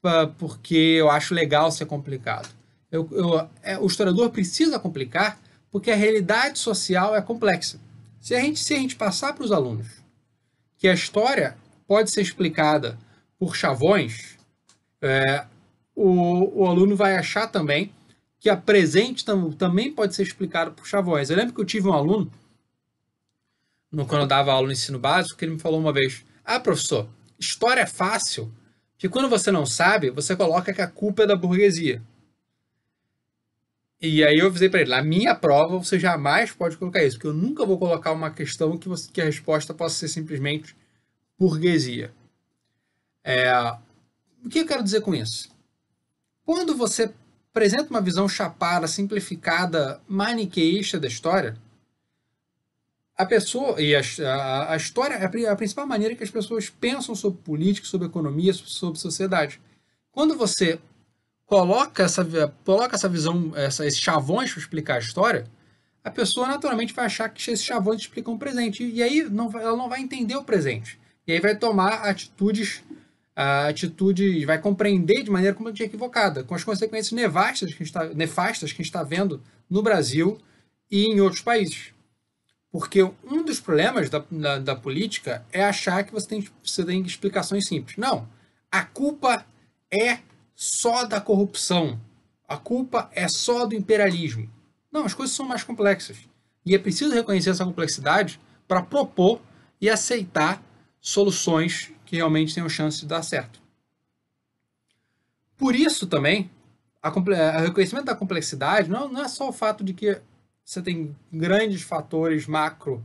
uh, 0.03 0.27
porque 0.37 0.75
eu 0.75 1.09
acho 1.09 1.33
legal 1.33 1.71
ser 1.71 1.85
complicado. 1.85 2.49
Eu, 2.91 3.07
eu, 3.11 3.49
é, 3.63 3.79
o 3.79 3.85
historiador 3.85 4.29
precisa 4.29 4.77
complicar 4.77 5.39
porque 5.71 5.89
a 5.89 5.95
realidade 5.95 6.59
social 6.59 7.15
é 7.15 7.21
complexa. 7.21 7.79
Se 8.19 8.35
a 8.35 8.41
gente, 8.41 8.59
se 8.59 8.73
a 8.73 8.77
gente 8.77 8.97
passar 8.97 9.33
para 9.33 9.45
os 9.45 9.51
alunos 9.51 9.87
que 10.77 10.87
a 10.87 10.93
história 10.93 11.55
pode 11.87 12.11
ser 12.11 12.21
explicada 12.21 12.97
por 13.39 13.55
chavões, 13.55 14.37
é, 15.01 15.45
o, 15.95 16.63
o 16.63 16.67
aluno 16.67 16.95
vai 16.95 17.15
achar 17.15 17.47
também 17.47 17.91
que 18.41 18.49
a 18.49 18.57
presente 18.57 19.23
tam, 19.23 19.51
também 19.51 19.93
pode 19.93 20.15
ser 20.15 20.23
explicada 20.23 20.71
por 20.71 20.87
chavões. 20.87 21.29
Eu 21.29 21.37
lembro 21.37 21.53
que 21.53 21.61
eu 21.61 21.65
tive 21.65 21.87
um 21.87 21.93
aluno 21.93 22.29
no, 23.91 24.03
quando 24.05 24.23
eu 24.23 24.27
dava 24.27 24.51
aula 24.51 24.65
no 24.65 24.73
ensino 24.73 24.97
básico, 24.97 25.37
que 25.37 25.45
ele 25.45 25.53
me 25.53 25.59
falou 25.59 25.79
uma 25.79 25.93
vez: 25.93 26.25
Ah, 26.43 26.59
professor, 26.59 27.07
história 27.39 27.81
é 27.81 27.85
fácil, 27.85 28.51
que 28.97 29.07
quando 29.07 29.29
você 29.29 29.51
não 29.51 29.63
sabe, 29.63 30.09
você 30.09 30.35
coloca 30.35 30.73
que 30.73 30.81
a 30.81 30.87
culpa 30.87 31.23
é 31.23 31.27
da 31.27 31.35
burguesia. 31.35 32.01
E 34.01 34.23
aí 34.23 34.39
eu 34.39 34.47
avisei 34.47 34.69
para 34.69 34.81
ele: 34.81 34.89
na 34.89 35.03
minha 35.03 35.35
prova 35.35 35.77
você 35.77 35.99
jamais 35.99 36.51
pode 36.51 36.77
colocar 36.77 37.03
isso, 37.03 37.17
porque 37.17 37.27
eu 37.27 37.33
nunca 37.33 37.63
vou 37.63 37.77
colocar 37.77 38.11
uma 38.11 38.31
questão 38.31 38.75
que, 38.75 38.89
você, 38.89 39.11
que 39.11 39.21
a 39.21 39.25
resposta 39.25 39.71
possa 39.71 39.95
ser 39.95 40.07
simplesmente 40.07 40.75
burguesia. 41.37 42.11
É, 43.23 43.53
o 44.43 44.49
que 44.49 44.61
eu 44.61 44.65
quero 44.65 44.83
dizer 44.83 45.01
com 45.01 45.13
isso? 45.13 45.51
Quando 46.43 46.75
você 46.75 47.13
apresenta 47.51 47.89
uma 47.89 48.01
visão 48.01 48.27
chapada, 48.27 48.87
simplificada, 48.87 50.01
maniqueísta 50.07 50.99
da 50.99 51.07
história, 51.07 51.57
a 53.21 53.25
pessoa 53.25 53.79
e 53.79 53.95
a, 53.95 54.01
a, 54.25 54.73
a 54.73 54.75
história 54.75 55.13
é 55.13 55.49
a 55.49 55.55
principal 55.55 55.85
maneira 55.85 56.15
que 56.15 56.23
as 56.23 56.31
pessoas 56.31 56.69
pensam 56.69 57.13
sobre 57.13 57.39
política, 57.43 57.85
sobre 57.85 58.07
economia, 58.07 58.51
sobre 58.51 58.99
sociedade. 58.99 59.61
Quando 60.11 60.35
você 60.35 60.79
coloca 61.45 62.03
essa, 62.03 62.25
coloca 62.65 62.95
essa 62.95 63.07
visão, 63.07 63.51
essa, 63.55 63.85
esses 63.85 63.99
chavões 63.99 64.51
para 64.51 64.61
explicar 64.61 64.95
a 64.95 64.99
história, 64.99 65.45
a 66.03 66.09
pessoa 66.09 66.47
naturalmente 66.47 66.93
vai 66.93 67.05
achar 67.05 67.29
que 67.29 67.51
esses 67.51 67.63
chavões 67.63 68.01
explicam 68.01 68.33
o 68.33 68.39
presente. 68.39 68.83
E 68.83 69.03
aí 69.03 69.23
não, 69.29 69.51
ela 69.59 69.77
não 69.77 69.87
vai 69.87 70.01
entender 70.01 70.35
o 70.35 70.43
presente. 70.43 70.99
E 71.27 71.33
aí 71.33 71.39
vai 71.39 71.55
tomar 71.55 72.05
atitudes, 72.09 72.81
uh, 73.37 73.69
atitudes 73.69 74.43
vai 74.45 74.59
compreender 74.59 75.23
de 75.23 75.31
maneira 75.31 75.55
completamente 75.55 75.89
equivocada, 75.89 76.43
com 76.43 76.55
as 76.55 76.63
consequências 76.63 77.11
nefastas 77.11 77.73
que 77.73 77.83
a 77.83 77.85
está, 77.85 78.05
nefastas 78.05 78.71
que 78.71 78.81
a 78.81 78.83
gente 78.83 78.89
está 78.89 79.03
vendo 79.03 79.41
no 79.69 79.81
Brasil 79.81 80.37
e 80.89 81.05
em 81.05 81.21
outros 81.21 81.41
países. 81.41 81.93
Porque 82.71 83.03
um 83.03 83.43
dos 83.43 83.59
problemas 83.59 84.09
da, 84.09 84.23
da, 84.31 84.59
da, 84.59 84.75
política 84.75 85.45
é 85.51 85.63
achar 85.63 86.03
que 86.03 86.13
você 86.13 86.27
tem, 86.27 86.47
você 86.63 86.85
tem 86.85 87.01
explicações 87.01 87.67
simples. 87.67 87.97
Não. 87.97 88.27
A 88.71 88.83
culpa 88.83 89.45
é 89.91 90.19
só 90.55 91.03
da 91.03 91.19
corrupção. 91.19 91.99
A 92.47 92.57
culpa 92.57 93.09
é 93.13 93.27
só 93.27 93.65
do 93.65 93.75
imperialismo. 93.75 94.49
Não, 94.91 95.05
as 95.05 95.13
coisas 95.13 95.35
são 95.35 95.45
mais 95.45 95.63
complexas. 95.63 96.17
E 96.65 96.73
é 96.73 96.79
preciso 96.79 97.13
reconhecer 97.13 97.49
essa 97.49 97.65
complexidade 97.65 98.39
para 98.67 98.81
propor 98.81 99.41
e 99.81 99.89
aceitar 99.89 100.63
soluções 101.01 101.91
que 102.11 102.17
realmente 102.17 102.53
tenham 102.53 102.67
chance 102.67 102.99
de 102.99 103.05
dar 103.05 103.23
certo. 103.23 103.61
Por 105.55 105.73
isso 105.73 106.05
também, 106.05 106.51
o 107.01 107.61
reconhecimento 107.61 108.03
da 108.03 108.15
complexidade 108.15 108.89
não, 108.89 109.07
não 109.07 109.21
é 109.21 109.29
só 109.29 109.47
o 109.47 109.53
fato 109.53 109.81
de 109.81 109.93
que 109.93 110.19
você 110.65 110.81
tem 110.81 111.15
grandes 111.31 111.83
fatores 111.83 112.47
macro, 112.47 113.01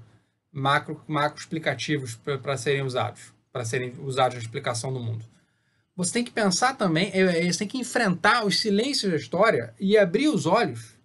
macro, 0.50 1.00
macro 1.06 1.38
explicativos 1.38 2.16
para 2.42 2.56
serem 2.56 2.82
usados, 2.82 3.32
para 3.52 3.64
serem 3.64 3.94
usados 4.00 4.34
na 4.34 4.42
explicação 4.42 4.92
do 4.92 4.98
mundo. 4.98 5.24
Você 5.94 6.14
tem 6.14 6.24
que 6.24 6.32
pensar 6.32 6.76
também, 6.76 7.12
é, 7.12 7.46
é, 7.46 7.52
você 7.52 7.60
tem 7.60 7.68
que 7.68 7.78
enfrentar 7.78 8.44
os 8.44 8.58
silêncios 8.58 9.12
da 9.12 9.18
história 9.18 9.72
e 9.78 9.96
abrir 9.96 10.26
os 10.26 10.46
olhos 10.46 10.96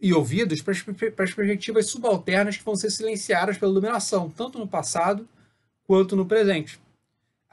e 0.00 0.14
ouvidos 0.14 0.62
para 0.62 0.70
as, 0.70 0.80
para 0.80 1.24
as 1.24 1.34
perspectivas 1.34 1.86
subalternas 1.86 2.56
que 2.56 2.64
vão 2.64 2.76
ser 2.76 2.90
silenciadas 2.90 3.58
pela 3.58 3.74
dominação, 3.74 4.30
tanto 4.30 4.60
no 4.60 4.68
passado 4.68 5.28
quanto 5.88 6.14
no 6.14 6.24
presente. 6.24 6.83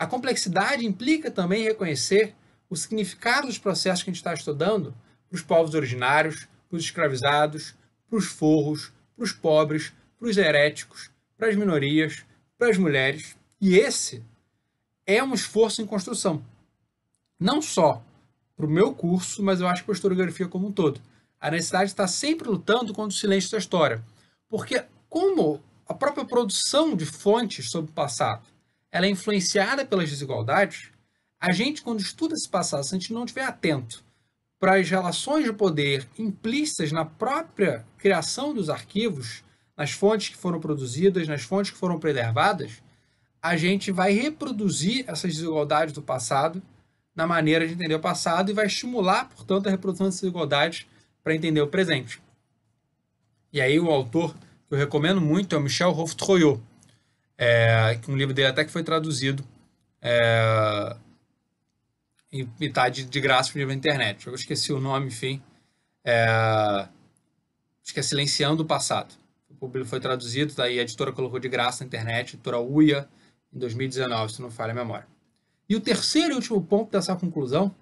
A 0.01 0.07
complexidade 0.07 0.83
implica 0.83 1.29
também 1.29 1.61
reconhecer 1.61 2.33
o 2.67 2.75
significado 2.75 3.45
dos 3.45 3.59
processos 3.59 4.03
que 4.03 4.09
a 4.09 4.11
gente 4.11 4.19
está 4.19 4.33
estudando 4.33 4.95
para 5.29 5.35
os 5.35 5.43
povos 5.43 5.75
originários, 5.75 6.47
para 6.67 6.77
os 6.77 6.83
escravizados, 6.83 7.75
para 8.09 8.17
os 8.17 8.25
forros, 8.25 8.91
para 9.15 9.23
os 9.23 9.31
pobres, 9.31 9.93
para 10.17 10.27
os 10.27 10.37
heréticos, 10.37 11.11
para 11.37 11.49
as 11.49 11.55
minorias, 11.55 12.25
para 12.57 12.71
as 12.71 12.79
mulheres. 12.79 13.37
E 13.61 13.77
esse 13.77 14.23
é 15.05 15.23
um 15.23 15.35
esforço 15.35 15.83
em 15.83 15.85
construção. 15.85 16.43
Não 17.39 17.61
só 17.61 18.03
para 18.57 18.65
o 18.65 18.71
meu 18.71 18.95
curso, 18.95 19.43
mas 19.43 19.61
eu 19.61 19.67
acho 19.67 19.83
para 19.83 19.93
a 19.93 19.97
historiografia 19.97 20.47
como 20.47 20.69
um 20.69 20.71
todo. 20.71 20.99
A 21.39 21.51
necessidade 21.51 21.91
está 21.91 22.07
sempre 22.07 22.49
lutando 22.49 22.91
contra 22.91 23.15
o 23.15 23.19
silêncio 23.19 23.51
da 23.51 23.59
história. 23.59 24.03
Porque, 24.49 24.83
como 25.07 25.61
a 25.87 25.93
própria 25.93 26.25
produção 26.25 26.95
de 26.95 27.05
fontes 27.05 27.69
sobre 27.69 27.91
o 27.91 27.93
passado 27.93 28.50
ela 28.91 29.05
é 29.05 29.09
influenciada 29.09 29.85
pelas 29.85 30.09
desigualdades, 30.09 30.91
a 31.39 31.51
gente, 31.51 31.81
quando 31.81 32.01
estuda 32.01 32.35
esse 32.35 32.47
passado, 32.47 32.83
se 32.83 32.93
a 32.93 32.99
gente 32.99 33.13
não 33.13 33.23
estiver 33.23 33.45
atento 33.45 34.03
para 34.59 34.75
as 34.75 34.89
relações 34.89 35.43
de 35.45 35.51
poder 35.51 36.07
implícitas 36.19 36.91
na 36.91 37.03
própria 37.03 37.83
criação 37.97 38.53
dos 38.53 38.69
arquivos, 38.69 39.43
nas 39.75 39.91
fontes 39.91 40.29
que 40.29 40.37
foram 40.37 40.59
produzidas, 40.59 41.27
nas 41.27 41.41
fontes 41.41 41.71
que 41.71 41.77
foram 41.77 41.99
preservadas, 41.99 42.83
a 43.41 43.57
gente 43.57 43.91
vai 43.91 44.11
reproduzir 44.11 45.03
essas 45.07 45.33
desigualdades 45.33 45.93
do 45.93 46.01
passado 46.01 46.61
na 47.15 47.25
maneira 47.25 47.67
de 47.67 47.73
entender 47.73 47.95
o 47.95 47.99
passado 47.99 48.51
e 48.51 48.53
vai 48.53 48.67
estimular, 48.67 49.27
portanto, 49.29 49.67
a 49.67 49.71
reprodução 49.71 50.05
dessas 50.05 50.21
desigualdades 50.21 50.85
para 51.23 51.33
entender 51.33 51.61
o 51.61 51.67
presente. 51.67 52.21
E 53.51 53.59
aí 53.59 53.79
o 53.79 53.89
autor 53.89 54.35
que 54.67 54.75
eu 54.75 54.77
recomendo 54.77 55.19
muito 55.19 55.55
é 55.55 55.57
o 55.57 55.61
Michel 55.61 55.89
Hoftroyot, 55.89 56.61
é, 57.43 57.99
um 58.07 58.15
livro 58.15 58.35
dele 58.35 58.49
até 58.49 58.63
que 58.63 58.69
foi 58.69 58.83
traduzido 58.83 59.43
é, 59.99 60.95
e 62.31 62.47
está 62.59 62.87
de, 62.87 63.03
de 63.03 63.19
graça 63.19 63.51
para 63.51 63.65
na 63.65 63.73
internet. 63.73 64.27
Eu 64.27 64.35
esqueci 64.35 64.71
o 64.71 64.79
nome, 64.79 65.07
enfim. 65.07 65.41
É, 66.05 66.23
acho 67.83 67.91
que 67.91 67.99
é 67.99 68.03
Silenciando 68.03 68.61
o 68.61 68.65
Passado. 68.65 69.15
Foi 69.85 69.99
traduzido, 69.99 70.53
daí 70.53 70.77
a 70.77 70.83
editora 70.83 71.11
colocou 71.11 71.39
de 71.39 71.49
graça 71.49 71.83
na 71.83 71.87
internet, 71.87 72.27
a 72.27 72.33
editora 72.33 72.59
UIA, 72.59 73.09
em 73.51 73.57
2019, 73.57 74.33
se 74.33 74.41
não 74.41 74.51
falha 74.51 74.71
a 74.71 74.75
memória. 74.75 75.07
E 75.67 75.75
o 75.75 75.81
terceiro 75.81 76.33
e 76.33 76.35
último 76.35 76.63
ponto 76.63 76.91
dessa 76.91 77.15
conclusão, 77.15 77.73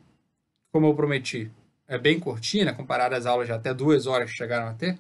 como 0.72 0.88
eu 0.88 0.96
prometi, 0.96 1.52
é 1.86 1.98
bem 1.98 2.18
curtinho, 2.18 2.66
né, 2.66 2.72
comparado 2.72 3.14
às 3.14 3.26
aulas 3.26 3.48
de 3.48 3.54
até 3.54 3.74
duas 3.74 4.08
horas 4.08 4.32
que 4.32 4.38
chegaram 4.38 4.68
a 4.68 4.74
ter, 4.74 4.98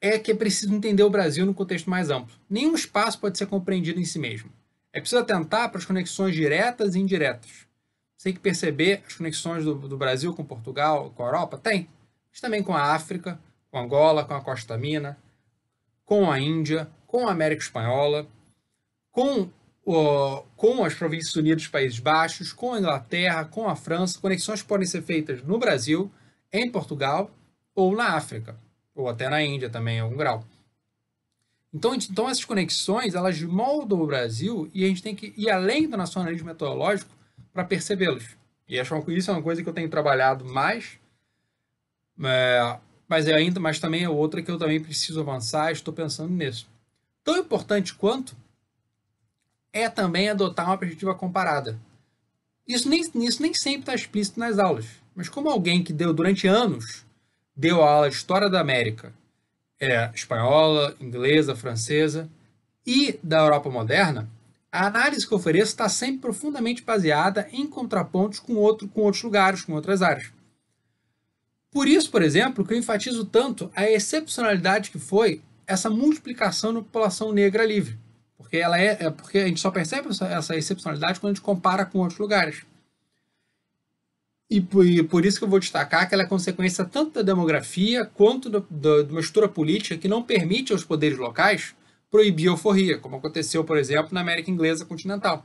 é 0.00 0.18
que 0.18 0.32
é 0.32 0.34
preciso 0.34 0.74
entender 0.74 1.02
o 1.02 1.10
Brasil 1.10 1.46
no 1.46 1.54
contexto 1.54 1.88
mais 1.88 2.10
amplo. 2.10 2.34
Nenhum 2.48 2.74
espaço 2.74 3.18
pode 3.18 3.38
ser 3.38 3.46
compreendido 3.46 4.00
em 4.00 4.04
si 4.04 4.18
mesmo. 4.18 4.50
É 4.92 5.00
preciso 5.00 5.20
atentar 5.20 5.68
para 5.70 5.78
as 5.78 5.84
conexões 5.84 6.34
diretas 6.34 6.94
e 6.94 6.98
indiretas. 6.98 7.66
Você 8.16 8.24
tem 8.24 8.34
que 8.34 8.40
perceber 8.40 9.02
as 9.06 9.14
conexões 9.14 9.64
do, 9.64 9.74
do 9.74 9.96
Brasil 9.96 10.32
com 10.34 10.44
Portugal, 10.44 11.12
com 11.14 11.22
a 11.22 11.26
Europa? 11.26 11.58
Tem. 11.58 11.88
Mas 12.30 12.40
também 12.40 12.62
com 12.62 12.74
a 12.74 12.94
África, 12.94 13.38
com 13.70 13.78
Angola, 13.78 14.24
com 14.24 14.34
a 14.34 14.40
Costa 14.40 14.76
Mina, 14.76 15.18
com 16.04 16.30
a 16.30 16.38
Índia, 16.38 16.88
com 17.06 17.28
a 17.28 17.32
América 17.32 17.62
Espanhola, 17.62 18.26
com, 19.10 19.50
uh, 19.86 20.46
com 20.56 20.84
as 20.84 20.94
Províncias 20.94 21.34
Unidas 21.36 21.62
dos 21.62 21.70
Países 21.70 21.98
Baixos, 21.98 22.52
com 22.52 22.72
a 22.72 22.78
Inglaterra, 22.78 23.44
com 23.44 23.68
a 23.68 23.76
França. 23.76 24.18
Conexões 24.18 24.62
podem 24.62 24.86
ser 24.86 25.02
feitas 25.02 25.42
no 25.42 25.58
Brasil, 25.58 26.10
em 26.52 26.70
Portugal 26.70 27.30
ou 27.74 27.94
na 27.94 28.14
África, 28.14 28.58
ou 28.96 29.08
até 29.08 29.28
na 29.28 29.42
Índia 29.42 29.68
também, 29.68 29.98
em 29.98 30.00
algum 30.00 30.16
grau. 30.16 30.42
Então, 31.72 31.94
então 31.94 32.28
essas 32.28 32.44
conexões, 32.44 33.14
elas 33.14 33.40
moldam 33.42 34.00
o 34.00 34.06
Brasil 34.06 34.70
e 34.72 34.84
a 34.84 34.88
gente 34.88 35.02
tem 35.02 35.14
que 35.14 35.34
ir 35.36 35.50
além 35.50 35.86
do 35.86 35.96
nacionalismo 35.96 36.46
metodológico 36.46 37.10
para 37.52 37.64
percebê-los. 37.64 38.34
E 38.66 38.80
acho 38.80 39.00
que 39.02 39.12
isso 39.12 39.30
é 39.30 39.34
uma 39.34 39.42
coisa 39.42 39.62
que 39.62 39.68
eu 39.68 39.74
tenho 39.74 39.88
trabalhado 39.88 40.44
mais, 40.44 40.98
é, 42.24 42.78
mas 43.06 43.28
é 43.28 43.34
ainda, 43.34 43.60
mas 43.60 43.78
também 43.78 44.02
é 44.02 44.08
outra 44.08 44.42
que 44.42 44.50
eu 44.50 44.58
também 44.58 44.80
preciso 44.80 45.20
avançar. 45.20 45.70
Estou 45.70 45.92
pensando 45.92 46.32
nisso. 46.32 46.66
Tão 47.22 47.36
importante 47.36 47.94
quanto 47.94 48.34
é 49.72 49.88
também 49.88 50.30
adotar 50.30 50.66
uma 50.66 50.78
perspectiva 50.78 51.14
comparada. 51.14 51.78
Isso 52.66 52.88
nem, 52.88 53.00
isso 53.00 53.42
nem 53.42 53.54
sempre 53.54 53.80
está 53.80 53.94
explícito 53.94 54.40
nas 54.40 54.58
aulas, 54.58 54.86
mas 55.14 55.28
como 55.28 55.48
alguém 55.48 55.84
que 55.84 55.92
deu 55.92 56.12
durante 56.12 56.48
anos 56.48 57.05
deu 57.56 57.82
aula 57.82 58.08
de 58.08 58.14
história 58.14 58.50
da 58.50 58.60
América, 58.60 59.12
é, 59.80 60.10
espanhola, 60.14 60.94
inglesa, 61.00 61.56
francesa 61.56 62.28
e 62.86 63.18
da 63.22 63.38
Europa 63.38 63.70
moderna, 63.70 64.28
a 64.70 64.86
análise 64.86 65.26
que 65.26 65.32
eu 65.32 65.38
ofereço 65.38 65.72
está 65.72 65.88
sempre 65.88 66.20
profundamente 66.20 66.82
baseada 66.82 67.48
em 67.50 67.66
contrapontos 67.66 68.38
com, 68.38 68.54
outro, 68.54 68.86
com 68.88 69.02
outros 69.02 69.22
lugares, 69.22 69.62
com 69.62 69.72
outras 69.72 70.02
áreas. 70.02 70.30
Por 71.70 71.88
isso, 71.88 72.10
por 72.10 72.22
exemplo, 72.22 72.64
que 72.64 72.74
eu 72.74 72.78
enfatizo 72.78 73.24
tanto 73.24 73.70
a 73.74 73.88
excepcionalidade 73.90 74.90
que 74.90 74.98
foi 74.98 75.42
essa 75.66 75.90
multiplicação 75.90 76.72
na 76.72 76.80
população 76.80 77.32
negra 77.32 77.64
livre. 77.64 77.98
Porque, 78.36 78.58
ela 78.58 78.78
é, 78.78 78.96
é 79.00 79.10
porque 79.10 79.38
a 79.38 79.46
gente 79.46 79.60
só 79.60 79.70
percebe 79.70 80.08
essa, 80.08 80.56
excepcionalidade 80.56 81.18
quando 81.18 81.32
a 81.32 81.34
gente 81.34 81.42
compara 81.42 81.84
com 81.84 81.98
outros 81.98 82.18
lugares. 82.18 82.64
E 84.48 84.60
por, 84.60 84.86
e 84.86 85.02
por, 85.02 85.26
isso 85.26 85.38
que 85.38 85.44
eu 85.44 85.48
vou 85.48 85.58
destacar 85.58 86.08
que 86.08 86.14
ela 86.14 86.22
é 86.22 86.26
consequência 86.26 86.84
tanto 86.84 87.14
da 87.14 87.22
demografia 87.22 88.04
quanto 88.04 88.48
do, 88.48 88.60
de 89.02 89.10
uma 89.10 89.20
estrutura 89.20 89.48
política 89.48 89.96
que 89.96 90.06
não 90.06 90.22
permite 90.22 90.72
aos 90.72 90.84
poderes 90.84 91.18
locais 91.18 91.74
proibir 92.10 92.48
a 92.48 92.52
alforria, 92.52 92.98
como 92.98 93.16
aconteceu, 93.16 93.64
por 93.64 93.76
exemplo, 93.76 94.14
na 94.14 94.20
América 94.20 94.50
Inglesa 94.50 94.84
continental. 94.84 95.44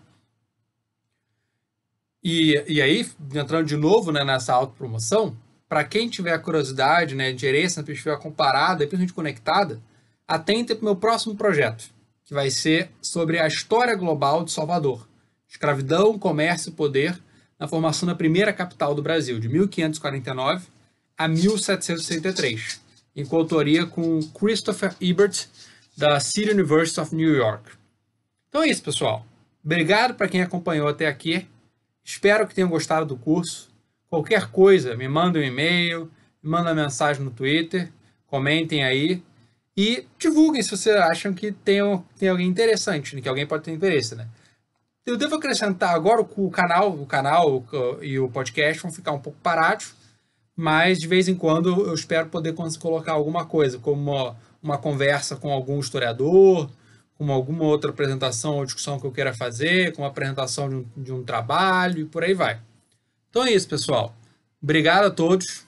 E, 2.24 2.64
e 2.68 2.80
aí, 2.80 3.08
entrando 3.34 3.66
de 3.66 3.76
novo 3.76 4.12
né, 4.12 4.24
nessa 4.24 4.54
autopromoção, 4.54 5.36
para 5.68 5.84
quem 5.84 6.08
tiver 6.08 6.38
curiosidade, 6.40 7.16
né, 7.16 7.32
interesse 7.32 7.78
na 7.78 7.84
perspectiva 7.84 8.22
comparada 8.22 8.84
e 8.84 8.88
principalmente 8.88 9.14
conectada, 9.14 9.82
atente 10.28 10.76
para 10.76 10.82
o 10.82 10.86
meu 10.86 10.96
próximo 10.96 11.36
projeto, 11.36 11.86
que 12.24 12.34
vai 12.34 12.52
ser 12.52 12.92
sobre 13.02 13.40
a 13.40 13.48
história 13.48 13.96
global 13.96 14.44
de 14.44 14.52
Salvador. 14.52 15.08
Escravidão, 15.48 16.20
comércio 16.20 16.70
e 16.70 16.74
poder 16.74 17.20
na 17.62 17.68
formação 17.68 18.08
da 18.08 18.16
primeira 18.16 18.52
capital 18.52 18.96
do 18.96 19.04
Brasil, 19.04 19.40
de 19.40 19.48
1549 19.48 20.66
a 21.16 21.28
1763, 21.28 22.82
em 23.16 23.24
coautoria 23.24 23.86
com 23.86 24.20
Christopher 24.34 24.96
Ebert 25.00 25.46
da 25.96 26.20
City 26.20 26.50
University 26.50 27.00
of 27.00 27.16
New 27.16 27.32
York. 27.32 27.70
Então 28.50 28.64
é 28.64 28.68
isso, 28.68 28.82
pessoal. 28.82 29.24
Obrigado 29.64 30.16
para 30.16 30.28
quem 30.28 30.42
acompanhou 30.42 30.88
até 30.88 31.06
aqui. 31.06 31.48
Espero 32.04 32.48
que 32.48 32.56
tenham 32.56 32.68
gostado 32.68 33.06
do 33.06 33.16
curso. 33.16 33.70
Qualquer 34.10 34.48
coisa, 34.48 34.98
me 34.98 35.08
manda 35.08 35.38
um 35.38 35.44
e-mail, 35.44 36.12
me 36.42 36.50
manda 36.50 36.72
uma 36.72 36.84
mensagem 36.84 37.24
no 37.24 37.30
Twitter, 37.30 37.92
comentem 38.26 38.84
aí 38.84 39.22
e 39.78 40.08
divulguem 40.18 40.64
se 40.64 40.72
vocês 40.72 40.96
acham 40.96 41.32
que 41.32 41.52
tem, 41.52 41.80
tem 42.18 42.30
alguém 42.30 42.48
interessante, 42.48 43.22
que 43.22 43.30
alguém 43.30 43.46
pode 43.46 43.66
ter 43.66 43.72
interesse, 43.72 44.16
né? 44.16 44.28
Eu 45.04 45.18
devo 45.18 45.36
acrescentar 45.36 45.96
agora 45.96 46.22
o 46.22 46.52
canal, 46.52 46.94
o 46.94 47.06
canal 47.08 47.66
e 48.02 48.20
o 48.20 48.30
podcast 48.30 48.84
vão 48.84 48.92
ficar 48.92 49.12
um 49.12 49.20
pouco 49.20 49.40
parados, 49.42 49.96
mas 50.56 51.00
de 51.00 51.08
vez 51.08 51.28
em 51.28 51.34
quando 51.34 51.88
eu 51.88 51.94
espero 51.94 52.30
poder 52.30 52.54
colocar 52.54 53.14
alguma 53.14 53.46
coisa, 53.46 53.80
como 53.80 54.36
uma, 54.62 54.78
conversa 54.78 55.36
com 55.36 55.52
algum 55.52 55.80
historiador, 55.80 56.70
com 57.16 57.32
alguma 57.32 57.64
outra 57.64 57.90
apresentação 57.90 58.58
ou 58.58 58.66
discussão 58.66 59.00
que 59.00 59.08
eu 59.08 59.12
queira 59.12 59.34
fazer, 59.34 59.92
com 59.94 60.04
uma 60.04 60.10
apresentação 60.10 60.70
de 60.70 60.76
um, 60.76 60.86
de 60.96 61.12
um 61.12 61.24
trabalho 61.24 62.02
e 62.02 62.06
por 62.06 62.24
aí 62.24 62.36
vai. 62.36 62.62
Então 63.32 63.44
é 63.44 63.52
isso, 63.52 63.68
pessoal. 63.68 64.16
Obrigado 64.62 65.06
a 65.06 65.12
todos 65.12 65.66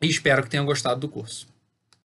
e 0.00 0.06
espero 0.06 0.44
que 0.44 0.50
tenham 0.50 0.64
gostado 0.64 1.00
do 1.00 1.08
curso. 1.08 1.49